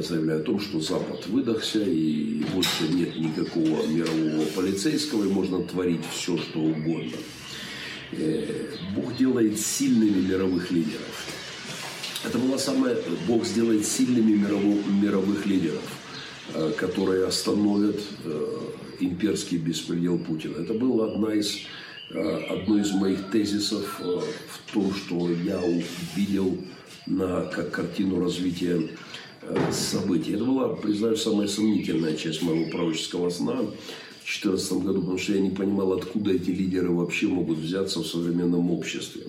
[0.01, 6.01] заявляя о том, что Запад выдохся и больше нет никакого мирового полицейского и можно творить
[6.11, 7.17] все, что угодно.
[8.11, 11.27] Э, Бог делает сильными мировых лидеров.
[12.23, 12.97] Это была самая...
[13.27, 14.33] Бог сделает сильными
[15.01, 15.83] мировых лидеров–
[16.53, 18.57] Э, которые остановят э,
[18.99, 20.57] имперский беспредел Путина.
[20.61, 21.61] Это была одна из,
[22.11, 26.55] одно из моих тезисов в том, что я увидел
[27.07, 28.79] на, как картину развития
[29.71, 30.33] событий.
[30.33, 33.57] Это была, признаю, самая сомнительная часть моего пророческого сна.
[34.25, 38.71] 2014 году, потому что я не понимал, откуда эти лидеры вообще могут взяться в современном
[38.71, 39.21] обществе.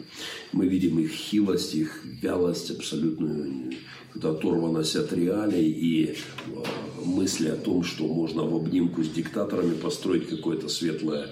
[0.53, 3.73] Мы видим их хилость, их вялость, абсолютную
[4.15, 6.17] оторванность от реалий и
[6.55, 11.29] а, мысли о том, что можно в обнимку с диктаторами построить какое-то светлое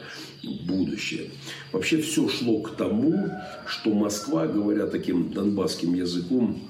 [0.66, 1.30] будущее.
[1.72, 3.30] Вообще все шло к тому,
[3.66, 6.60] что Москва, говоря таким донбасским языком,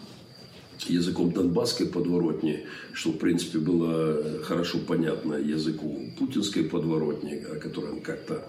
[0.86, 8.00] языком донбасской подворотни, что, в принципе, было хорошо понятно языку путинской подворотни, о которой он
[8.00, 8.46] как-то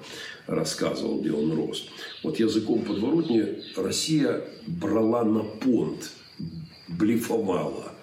[0.48, 1.88] рассказывал, где он рос.
[2.24, 6.12] Вот языком подворотни Россия брала на понт,
[6.88, 7.94] блефовала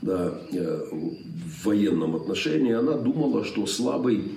[0.00, 2.72] да, э, в военном отношении.
[2.72, 4.32] Она думала, что слабый,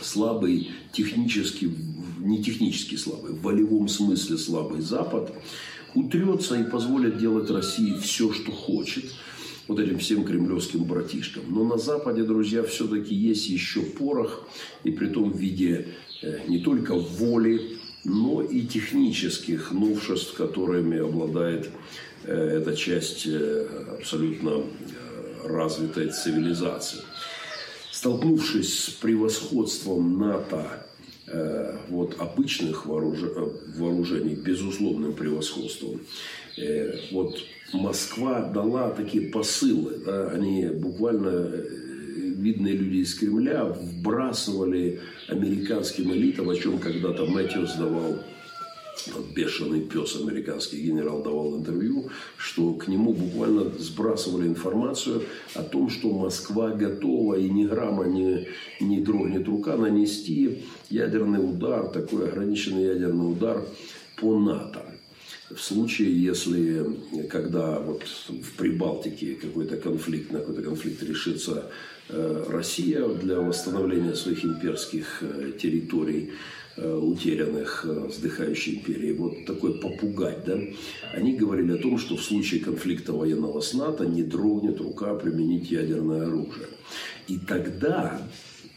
[0.00, 1.70] слабый технически,
[2.18, 5.32] не технически слабый, в волевом смысле слабый Запад–
[5.94, 9.04] утрется и позволит делать России все, что хочет
[9.68, 11.44] вот этим всем кремлевским братишкам.
[11.48, 14.46] Но на Западе, друзья, все-таки есть еще порох,
[14.82, 15.88] и при том в виде
[16.22, 21.70] э, не только воли, но и технических новшеств, которыми обладает
[22.24, 23.66] э, эта часть э,
[23.98, 24.64] абсолютно
[25.44, 27.00] развитой цивилизации.
[27.90, 30.86] Столкнувшись с превосходством НАТО
[31.88, 36.00] вот, обычных э, вооружений безусловным превосходством.
[36.58, 37.38] Э, вот
[37.72, 41.50] Москва дала такие посылы, да, они буквально
[42.16, 48.18] видные люди из Кремля вбрасывали американским элитам, о чем когда-то Мэтьюс давал
[49.34, 55.22] бешеный пес американский генерал давал интервью, что к нему буквально сбрасывали информацию
[55.54, 58.48] о том, что Москва готова и ни грамма не,
[58.80, 63.64] не дрогнет рука нанести ядерный удар, такой ограниченный ядерный удар
[64.16, 64.82] по НАТО.
[65.54, 66.84] В случае, если,
[67.28, 71.70] когда вот в Прибалтике какой-то конфликт, на какой-то конфликт решится
[72.08, 76.32] э, Россия для восстановления своих имперских э, территорий,
[76.82, 80.58] утерянных э, вздыхающей империи, вот такой попугай, да,
[81.12, 85.70] они говорили о том, что в случае конфликта военного с НАТО не дрогнет рука применить
[85.70, 86.66] ядерное оружие.
[87.28, 88.20] И тогда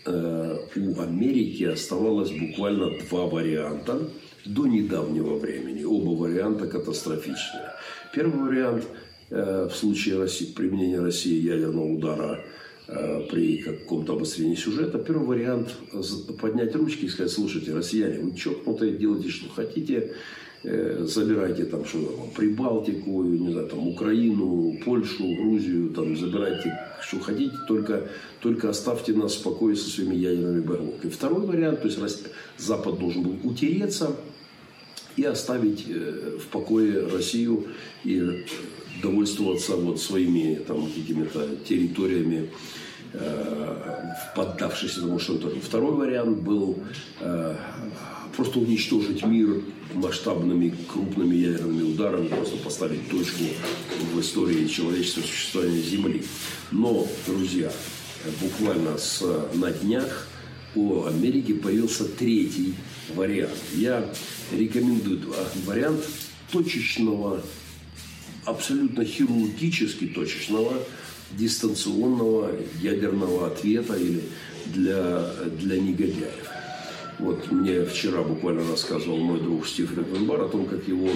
[0.06, 4.10] э, у Америки оставалось буквально два варианта
[4.46, 5.84] до недавнего времени.
[5.84, 7.72] Оба варианта катастрофичные.
[8.14, 8.86] Первый вариант
[9.30, 12.57] э, в случае России, применения России ядерного удара Э,
[13.30, 14.98] при каком-то обострении сюжета.
[14.98, 15.76] Первый вариант–
[16.42, 20.14] поднять ручки и сказать, слушайте, россияне, вы чокнутые, делайте, что хотите,
[20.64, 27.20] э, забирайте там, что там, Прибалтику, не знаю, там, Украину, Польшу, Грузию, там, забирайте, что
[27.20, 28.08] хотите, только,
[28.40, 31.12] только оставьте нас в покое со своими ядерными боеголовками.
[31.12, 32.00] Второй вариант, то есть
[32.58, 34.16] Запад должен был утереться
[35.18, 37.66] и оставить э, в покое Россию
[38.06, 38.46] и
[39.02, 42.50] довольствоваться вот своими там какими-то территориями,
[43.14, 45.60] э, поддавшись этому шантажу.
[45.62, 46.80] Второй вариант был
[47.20, 47.56] э,
[48.36, 49.62] просто уничтожить мир
[49.94, 53.46] масштабными крупными ядерными ударами, просто поставить точку
[54.14, 56.24] в истории человечества существования Земли.
[56.72, 57.72] Но, друзья,
[58.42, 59.24] буквально с,
[59.54, 60.28] на днях
[60.76, 62.76] у Америки появился третий
[63.16, 63.56] вариант.
[63.74, 64.06] Я
[64.52, 65.22] рекомендую
[65.66, 66.04] вариант
[66.52, 67.42] точечного
[68.48, 70.74] абсолютно хирургически точечного
[71.32, 74.24] дистанционного ядерного ответа или
[74.68, 76.48] для, для негодяев.
[77.20, 81.10] Вот мне вчера буквально рассказывал мой друг Стив Репенбар о том, как его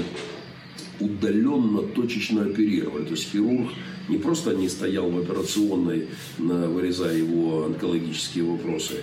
[0.99, 3.05] удаленно, точечно оперировали.
[3.05, 3.71] То есть хирург
[4.12, 6.07] не просто не стоял в операционной,
[6.38, 8.95] вырезая его онкологические вопросы,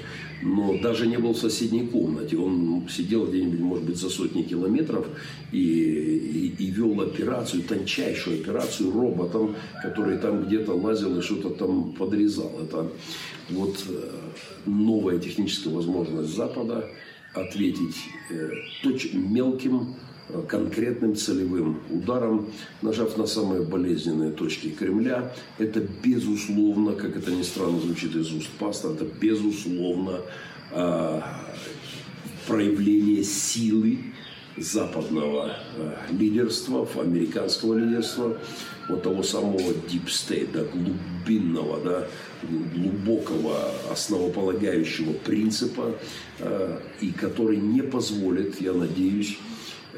[0.42, 2.36] но даже не был в соседней комнате.
[2.36, 5.06] Он сидел где-нибудь, может быть, за сотни километров
[5.50, 11.92] и, и, и вел операцию, тончайшую операцию роботом, который там где-то лазил и что-то там
[11.92, 12.52] подрезал.
[12.62, 12.92] Это
[13.50, 14.10] вот э,
[14.66, 16.84] новая техническая возможность Запада
[17.34, 17.96] ответить
[18.30, 18.50] э,
[18.82, 19.96] точ, мелким
[20.48, 22.50] конкретным целевым ударом,
[22.82, 25.32] нажав на самые болезненные точки Кремля.
[25.58, 30.20] Это безусловно, как это ни странно звучит из уст пастора, это безусловно
[30.72, 31.20] э,
[32.46, 33.98] проявление силы
[34.56, 38.38] западного э, лидерства, американского лидерства,
[38.88, 42.08] вот того самого deep state, да, глубинного, да,
[42.74, 45.94] глубокого, основополагающего принципа,
[46.38, 49.38] э, и который не позволит, я надеюсь,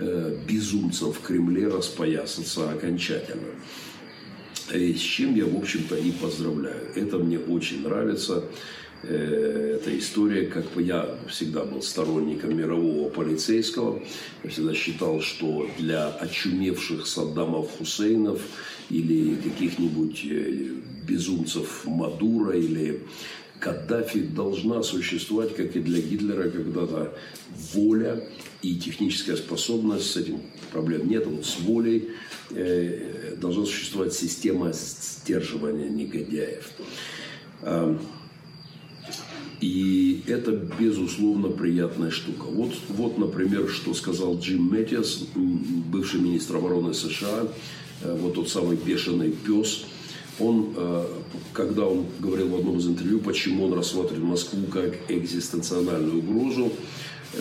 [0.02, 3.50] Э, безумцев в Кремле распоясаться окончательно.
[4.72, 6.90] И с чем я, в общем-то, и поздравляю.
[6.94, 8.44] Это мне очень нравится.
[9.02, 14.02] Э, эта история, как бы я всегда был сторонником мирового полицейского,
[14.42, 18.40] я всегда считал, что для очумевших Саддамов Хусейнов
[18.88, 20.68] или каких-нибудь э,
[21.06, 23.02] безумцев Мадура или
[23.58, 27.14] Каддафи должна существовать, как и для Гитлера когда-то,
[27.74, 28.26] воля
[28.62, 30.10] и техническая способность.
[30.10, 30.40] С этим
[30.72, 31.24] проблем нет.
[31.26, 32.10] А вот с волей
[32.50, 36.70] э, должна существовать система сдерживания негодяев.
[37.62, 37.96] Э,
[39.60, 42.44] и это, безусловно, приятная штука.
[42.44, 47.48] Вот, вот, например, что сказал Джим Мэттиас, бывший министр обороны США,
[48.02, 49.84] э, вот тот самый бешеный пес–
[50.40, 51.06] он, э,
[51.52, 56.72] когда он говорил в одном из интервью, почему он рассматривает Москву как экзистенциональную угрозу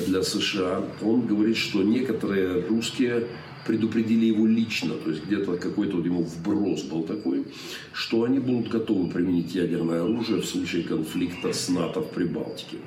[0.08, 3.28] для США, он говорит, что некоторые русские
[3.66, 7.46] предупредили его лично, то есть где-то какой-то вот ему вброс был такой,
[7.94, 12.78] что они будут готовы применить ядерное оружие в случае конфликта с НАТО в Прибалтике.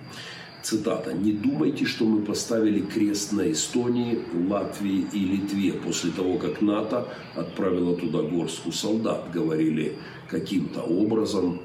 [0.63, 1.13] Цитата.
[1.13, 7.09] «Не думайте, что мы поставили крест на Эстонии, Латвии и Литве после того, как НАТО
[7.35, 9.97] отправило туда горстку солдат», говорили
[10.31, 11.61] каким-то образом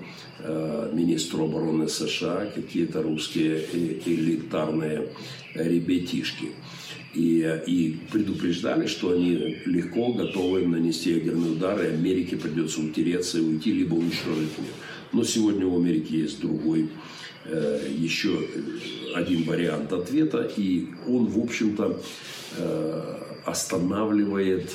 [0.93, 3.63] министру обороны США, какие-то русские
[4.05, 5.07] элитарные
[5.55, 6.51] ребятишки.
[7.15, 13.41] И, и предупреждали, что они легко готовы нанести ядерные удары, и Америке придется утереться и
[13.41, 14.73] уйти, либо уничтожить мир.
[15.13, 16.89] Но сегодня у Америки есть другой
[17.49, 18.45] Э, еще
[19.15, 22.01] один вариант ответа, и он, в общем-то,
[22.57, 23.15] э,
[23.45, 24.69] останавливает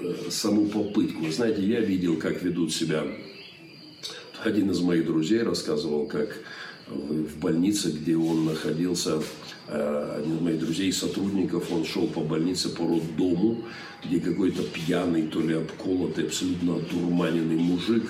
[0.00, 1.30] э, саму попытку.
[1.30, 3.04] Знаете, я видел, как ведут себя
[4.44, 6.38] один из моих друзей рассказывал, как
[6.88, 9.22] в больнице, где он находился,
[9.68, 13.62] один из моих друзей, сотрудников, он шел по больнице, по роддому,
[14.04, 18.04] где какой-то пьяный, то ли обколотый, абсолютно одурманенный мужик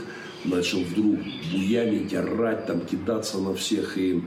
[0.45, 1.21] начал вдруг
[1.53, 3.97] буянить, орать, там, кидаться на всех.
[3.99, 4.23] И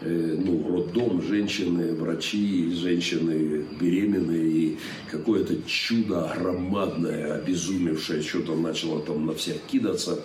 [0.00, 4.50] э, ну, роддом, женщины, врачи, женщины беременные.
[4.50, 4.78] И
[5.10, 10.22] какое-то чудо громадное, обезумевшее, что-то начало там на всех кидаться.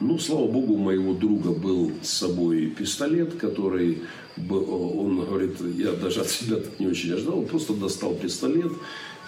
[0.00, 3.98] Ну, слава богу, у моего друга был с собой пистолет, который
[4.48, 8.70] он говорит, я даже от себя так не очень ожидал, он просто достал пистолет,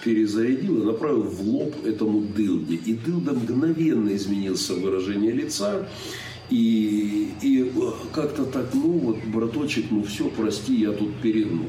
[0.05, 2.77] перезарядил и направил в лоб этому дылде.
[2.77, 5.89] И дылда мгновенно изменился выражение лица.
[6.51, 7.73] И, и
[8.13, 11.67] как-то так, ну вот, браточек, ну все, прости, я тут перегнул.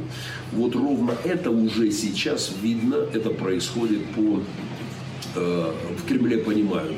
[0.52, 4.42] Вот ровно это уже сейчас видно, это происходит по...
[5.36, 6.98] Э, в Кремле понимают,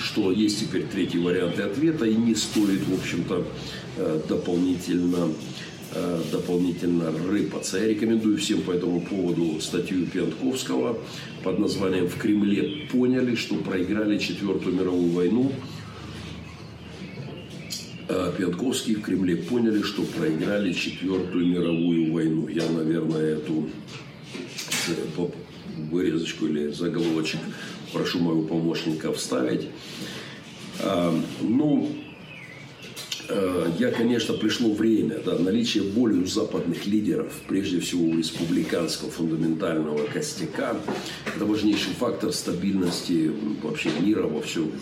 [0.00, 3.46] что есть теперь третий вариант ответа, и не стоит, в общем-то,
[3.96, 5.28] э, дополнительно
[5.92, 7.76] Э, дополнительно рыпаться.
[7.78, 10.96] Я рекомендую всем по этому поводу статью Пиантковского
[11.42, 15.52] под названием «В Кремле поняли, что проиграли Четвертую мировую войну».
[18.08, 22.46] Э, Пиантковский в Кремле поняли, что проиграли Четвертую мировую войну.
[22.46, 23.68] Я, наверное, эту
[25.90, 27.40] вырезочку или заголовочек
[27.92, 29.68] прошу моего помощника вставить.
[31.40, 31.88] Ну,
[33.32, 39.10] Э, я, конечно, пришло время, да, наличие воли у западных лидеров, прежде всего у республиканского
[39.10, 40.76] фундаментального костяка,
[41.36, 43.30] это важнейший фактор стабильности
[43.62, 44.72] вообще мира во всем,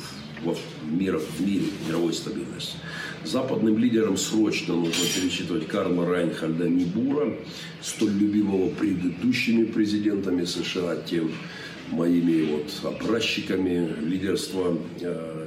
[0.42, 0.56] во,
[0.90, 2.76] мира, в мире, мировой стабильности.
[3.22, 7.36] Западным лидерам срочно нужно перечитывать Карла Райнхальда Нибура,
[7.82, 11.32] столь любимого предыдущими президентами США, тем
[11.90, 15.38] моими вот образчиками лидерства э,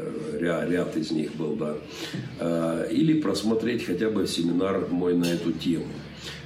[0.42, 1.78] ряд из них был, да.
[2.40, 5.88] А, или просмотреть хотя бы семинар мой на эту тему.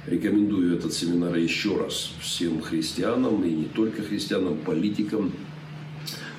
[0.06, 5.32] Рекомендую этот семинар еще раз всем христианам, и не только христианам, политикам,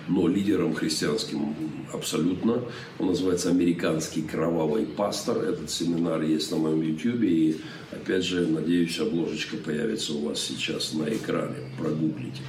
[0.07, 1.53] но лидером христианским
[1.91, 2.63] абсолютно.
[2.97, 5.39] Он называется «Американский кровавый пастор».
[5.39, 7.23] Этот семинар есть на моем YouTube.
[7.23, 7.57] И,
[7.91, 11.55] опять же, надеюсь, обложечка появится у вас сейчас на экране.
[11.77, 12.41] Прогуглите.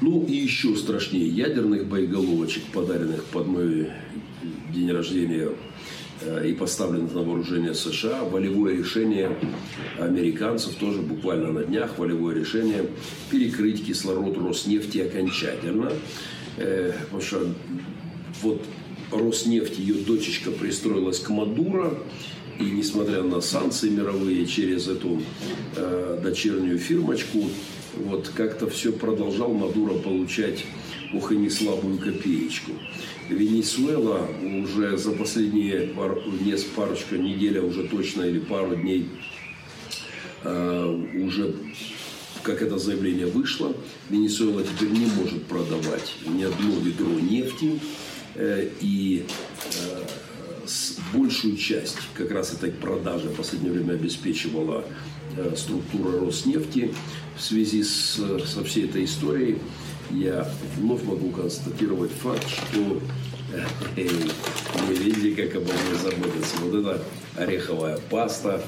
[0.00, 3.90] Ну и еще страшнее ядерных боеголовочек, подаренных под мой
[4.72, 5.48] день рождения
[6.20, 8.22] э, и поставленных на вооружение США.
[8.22, 9.36] Волевое решение
[9.98, 12.86] американцев тоже буквально на днях, волевое решение
[13.30, 15.92] перекрыть кислород Роснефти окончательно.
[16.58, 17.54] Э, потому что
[18.42, 18.62] вот
[19.10, 21.98] Роснефть, ее дочечка пристроилась к Мадуро,
[22.60, 25.22] и несмотря на санкции мировые через эту
[25.76, 27.44] э, дочернюю фирмочку,
[27.96, 30.64] вот как-то все продолжал Мадуро получать
[31.12, 32.72] ох и не слабую копеечку.
[33.28, 34.28] Венесуэла
[34.62, 39.08] уже за последние пару, несколько парочка неделя уже точно или пару дней
[40.44, 41.54] э, уже
[42.42, 43.74] как это заявление вышло,
[44.08, 47.78] Венесуэла теперь не может продавать ни одно ведро нефти
[48.34, 49.26] э, и
[49.82, 50.02] э,
[51.12, 54.84] большую часть как раз этой продажи в последнее время обеспечивала
[55.36, 56.94] э, структура Роснефти
[57.38, 59.58] в связи с, со всей этой историей
[60.10, 63.00] я вновь могу констатировать факт, что
[63.52, 64.06] э,
[64.86, 66.56] вы видите, как обо мне заботятся.
[66.62, 67.02] Вот это
[67.36, 68.62] ореховая паста,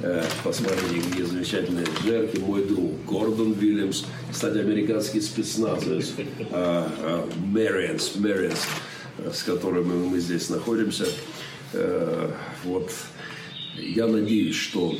[0.00, 2.38] э, посмотрите, какие замечательные джерки.
[2.38, 6.12] Мой друг Гордон Вильямс, кстати, американский спецназовец,
[7.36, 8.66] Мэрианс, Мэрианс,
[9.32, 11.06] с которыми мы здесь находимся.
[11.72, 12.30] Э,
[12.64, 12.90] вот
[13.76, 14.96] я надеюсь, что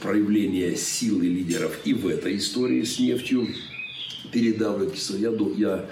[0.00, 3.48] проявление силы лидеров и в этой истории с нефтью
[4.32, 5.86] передавливать я, я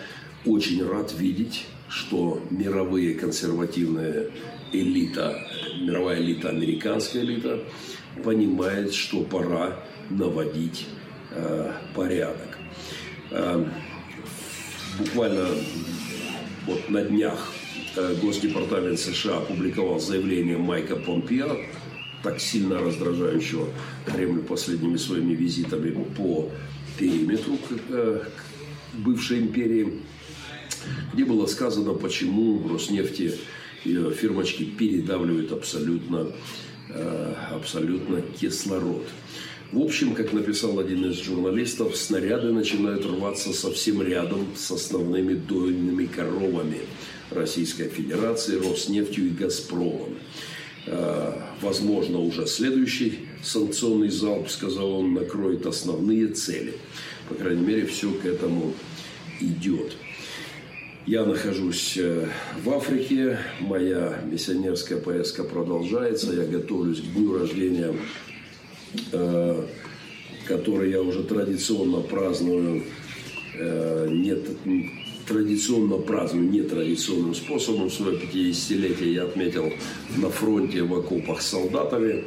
[0.45, 4.31] очень рад видеть, что мировые консервативные
[4.73, 5.39] элита,
[5.81, 7.61] мировая элита, американская элита
[8.23, 9.81] понимает, что пора
[10.11, 10.87] наводить
[11.31, 12.59] э, порядок.
[13.31, 13.65] Э,
[14.99, 15.49] буквально
[16.67, 17.53] вот на днях
[17.97, 21.57] э, Госдепартамент США опубликовал заявление Майка Помпео,
[22.23, 23.69] так сильно раздражающего
[24.07, 26.51] Кремль последними своими визитами по
[26.99, 27.59] периметру
[27.91, 28.23] э,
[28.95, 30.01] бывшей империи,
[31.13, 33.35] где было сказано, почему Роснефти
[33.85, 36.33] ее фирмочки передавливают абсолютно,
[36.91, 39.07] э, абсолютно кислород.
[39.71, 46.07] В общем, как написал один из журналистов, снаряды начинают рваться совсем рядом с основными дойными
[46.07, 46.81] коровами
[47.31, 50.17] Российской Федерации, Роснефтью и Газпромом.
[50.91, 56.75] Э, возможно, уже следующий санкционный залп, сказал он, накроет основные цели.
[57.29, 58.73] По крайней мере, все к этому
[59.41, 59.93] идет.
[61.05, 62.27] Я нахожусь э,
[62.65, 67.95] в Африке, моя миссионерская поездка продолжается, я готовлюсь к дню рождения,
[69.13, 69.67] э,
[70.47, 72.85] который я уже традиционно праздную
[74.09, 74.47] нет
[75.29, 77.91] традиционно праздную нетрадиционным способом.
[77.91, 79.73] Свое 50-летие я отметил
[80.17, 82.25] на фронте в окопах с солдатами.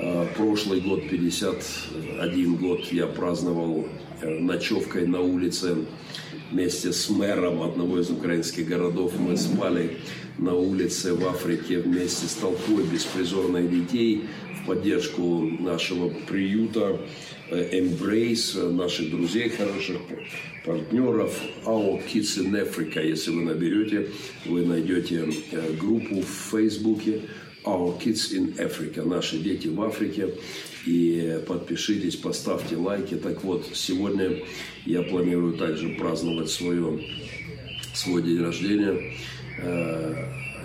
[0.00, 3.86] А, прошлый год, 51 год, я праздновал
[4.20, 5.76] э, ночевкой на улице
[6.50, 9.12] вместе с мэром одного из украинских городов.
[9.18, 9.98] Мы спали
[10.38, 14.24] на улице в Африке вместе с толпой беспризорных детей
[14.60, 17.00] в поддержку нашего приюта
[17.50, 19.98] Embrace, э, наших друзей, хороших
[20.64, 23.06] партнеров, Our Kids in Africa.
[23.06, 24.08] Если вы наберете,
[24.46, 25.28] вы найдете
[25.78, 27.22] группу в Фейсбуке
[27.64, 30.34] Our Kids in Africa, наши дети в Африке.
[30.86, 33.14] И подпишитесь, поставьте лайки.
[33.14, 34.42] Так вот, сегодня
[34.84, 37.00] я планирую также праздновать свое,
[37.94, 39.14] свой день рождения.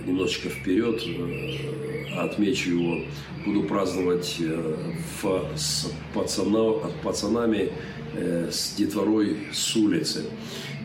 [0.06, 3.06] Немножечко вперед, э, отмечу его,
[3.46, 4.76] буду праздновать э,
[5.22, 6.74] в, с пацана,
[7.04, 7.72] пацанами,
[8.16, 10.26] э, с детворой с улицы.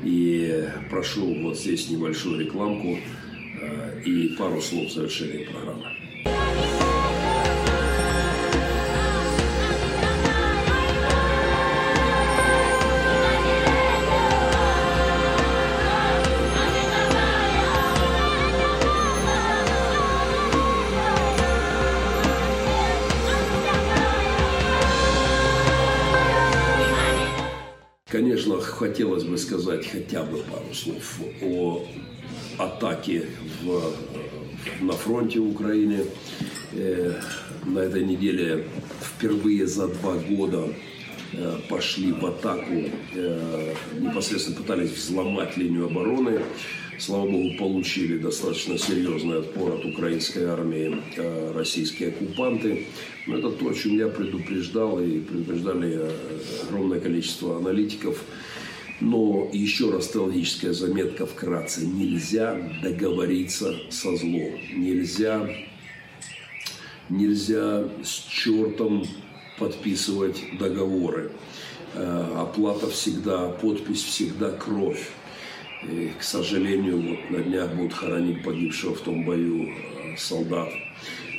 [0.04, 2.98] И прошу вот здесь небольшую рекламку
[4.04, 6.03] и пару слов в завершении программы.
[28.94, 31.84] Хотелось бы сказать хотя бы пару слов о
[32.58, 33.26] атаке
[33.64, 33.92] в,
[34.80, 36.04] на фронте Украины.
[36.74, 37.14] Э,
[37.66, 38.68] на этой неделе
[39.02, 40.68] впервые за два года
[41.32, 42.84] э, пошли в атаку,
[43.14, 46.42] э, непосредственно пытались взломать линию обороны.
[46.96, 50.96] Слава богу, получили достаточно серьезный отпор от украинской армии
[51.52, 52.86] российские оккупанты.
[53.26, 56.12] Но это то, о чем я предупреждал и предупреждали
[56.68, 58.22] огромное количество аналитиков.
[59.00, 61.84] Но еще раз теологическая заметка вкратце.
[61.84, 64.52] Нельзя договориться со злом.
[64.72, 65.48] Нельзя,
[67.08, 69.04] нельзя с чертом
[69.58, 71.32] подписывать договоры.
[71.94, 75.10] Э, оплата всегда, подпись всегда кровь.
[75.82, 80.70] И, к сожалению, вот на днях будут хоронить погибшего в том бою э, солдат.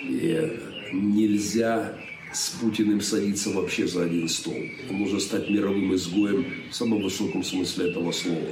[0.03, 0.59] И
[0.93, 1.93] нельзя
[2.35, 4.57] с Путиным садиться вообще за один стол.
[4.89, 8.49] Он может стать мировым изгоем в самом высоком смысле этого слова.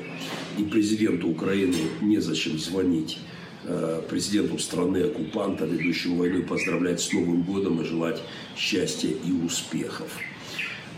[0.58, 3.20] И президенту Украины незачем звонить
[3.66, 8.22] э, президенту страны-оккупанта, ведущему войну, поздравлять с Новым годом и желать
[8.56, 10.18] счастья и успехов.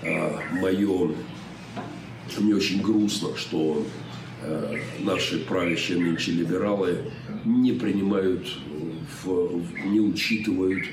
[0.03, 1.15] Э, Мое,
[2.37, 3.83] мне очень грустно, что
[4.43, 6.99] э, наши правящие нынче либералы
[7.45, 8.47] не принимают,
[9.23, 10.83] в, не учитывают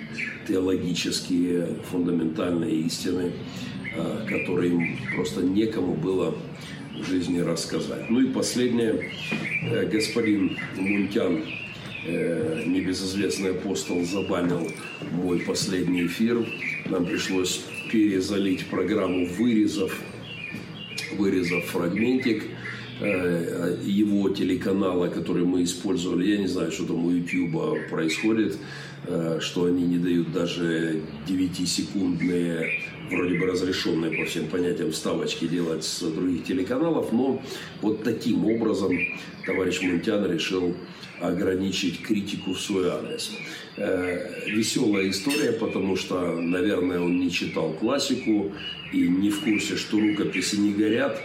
[0.46, 3.32] теологические фундаментальные истины,
[3.96, 6.34] а, которые им просто некому было
[6.98, 8.08] в жизни рассказать.
[8.10, 9.10] Ну и последнее.
[9.64, 11.42] Э, господин Мунтян,
[12.04, 14.70] э, небезызвестный апостол, забанил
[15.12, 16.44] мой последний эфир.
[16.86, 19.96] Нам пришлось перезалить программу вырезов,
[21.16, 22.51] вырезав фрагментик э,
[23.02, 26.30] его телеканала, который мы использовали.
[26.30, 28.58] Я не знаю, что там у YouTube происходит.
[29.04, 32.70] Э, что они не дают даже 9-секундные,
[33.10, 37.42] вроде бы разрешенные по всем понятиям ставочки делать с других телеканалов, но
[37.80, 38.96] вот таким образом
[39.44, 40.76] товарищ Мунтян решил
[41.22, 43.32] ограничить критику в свой адрес.
[43.76, 48.52] Э, веселая история, потому что, наверное, он не читал классику
[48.92, 51.20] и не в курсе, что рукописи не горят.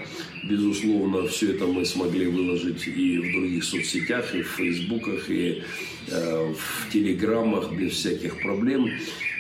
[0.50, 5.64] Безусловно, все это мы смогли выложить и в других соцсетях, и в фейсбуках, и
[6.10, 8.90] Э, в телеграммах без всяких проблем.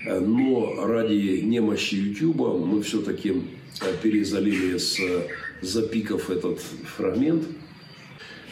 [0.05, 3.33] Э, но ради немощи YouTube мы все-таки
[4.01, 4.99] перезалили с
[5.61, 6.59] запиков этот
[6.97, 7.43] фрагмент.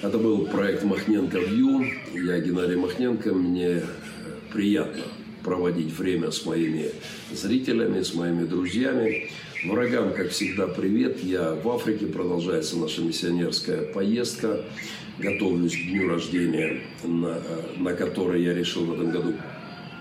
[0.01, 1.85] Это был проект Махненко Вью.
[2.13, 3.33] Я Геннадий Махненко.
[3.33, 3.81] Мне
[4.51, 5.03] приятно
[5.43, 6.91] проводить время с моими
[7.31, 9.29] зрителями, с моими друзьями.
[9.65, 11.23] Врагам, как всегда, привет.
[11.23, 12.07] Я в Африке.
[12.07, 14.65] Продолжается наша миссионерская поездка
[15.17, 17.41] готовлюсь к дню рождения, на,
[17.77, 19.33] на который я решил в этом году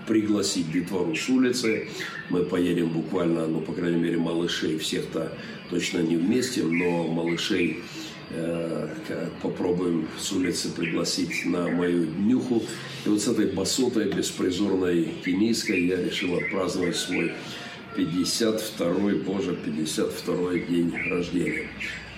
[0.07, 1.87] пригласить детвору с улицы.
[2.29, 5.31] Мы поедем буквально, ну, по крайней мере, малышей всех-то
[5.69, 8.04] точно не вместе, но малышей э,
[9.41, 12.63] попробуем с улицы пригласить на мою днюху.
[13.05, 17.31] И вот с этой басотой беспризорной кенийской я решил отпраздновать свой
[17.95, 21.67] 52-й, боже, 52-й день рождения.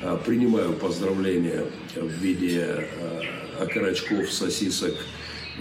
[0.01, 1.65] А, принимаю поздравления
[1.95, 3.21] в виде а,
[3.63, 4.95] окорочков, сосисок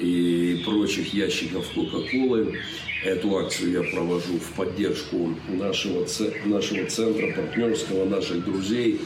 [0.01, 2.59] и прочих ящиков Кока-Колы.
[3.05, 6.07] Эту акцию я провожу в поддержку нашего,
[6.45, 9.01] нашего центра партнерского, наших друзей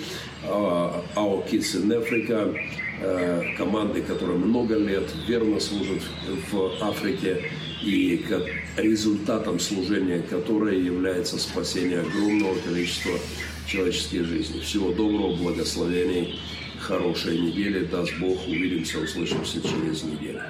[0.44, 2.54] а, Our Kids in Africa.
[3.00, 6.02] э, командой, которая много лет верно служит
[6.50, 7.50] в Африке
[7.82, 8.24] и
[8.76, 13.12] результатом служения которой является спасение огромного количества
[13.66, 14.60] человеческих жизней.
[14.60, 16.38] Всего доброго, благословений,
[16.80, 17.84] хорошей недели.
[17.84, 20.42] Даст Бог, увидимся, услышимся через неделю.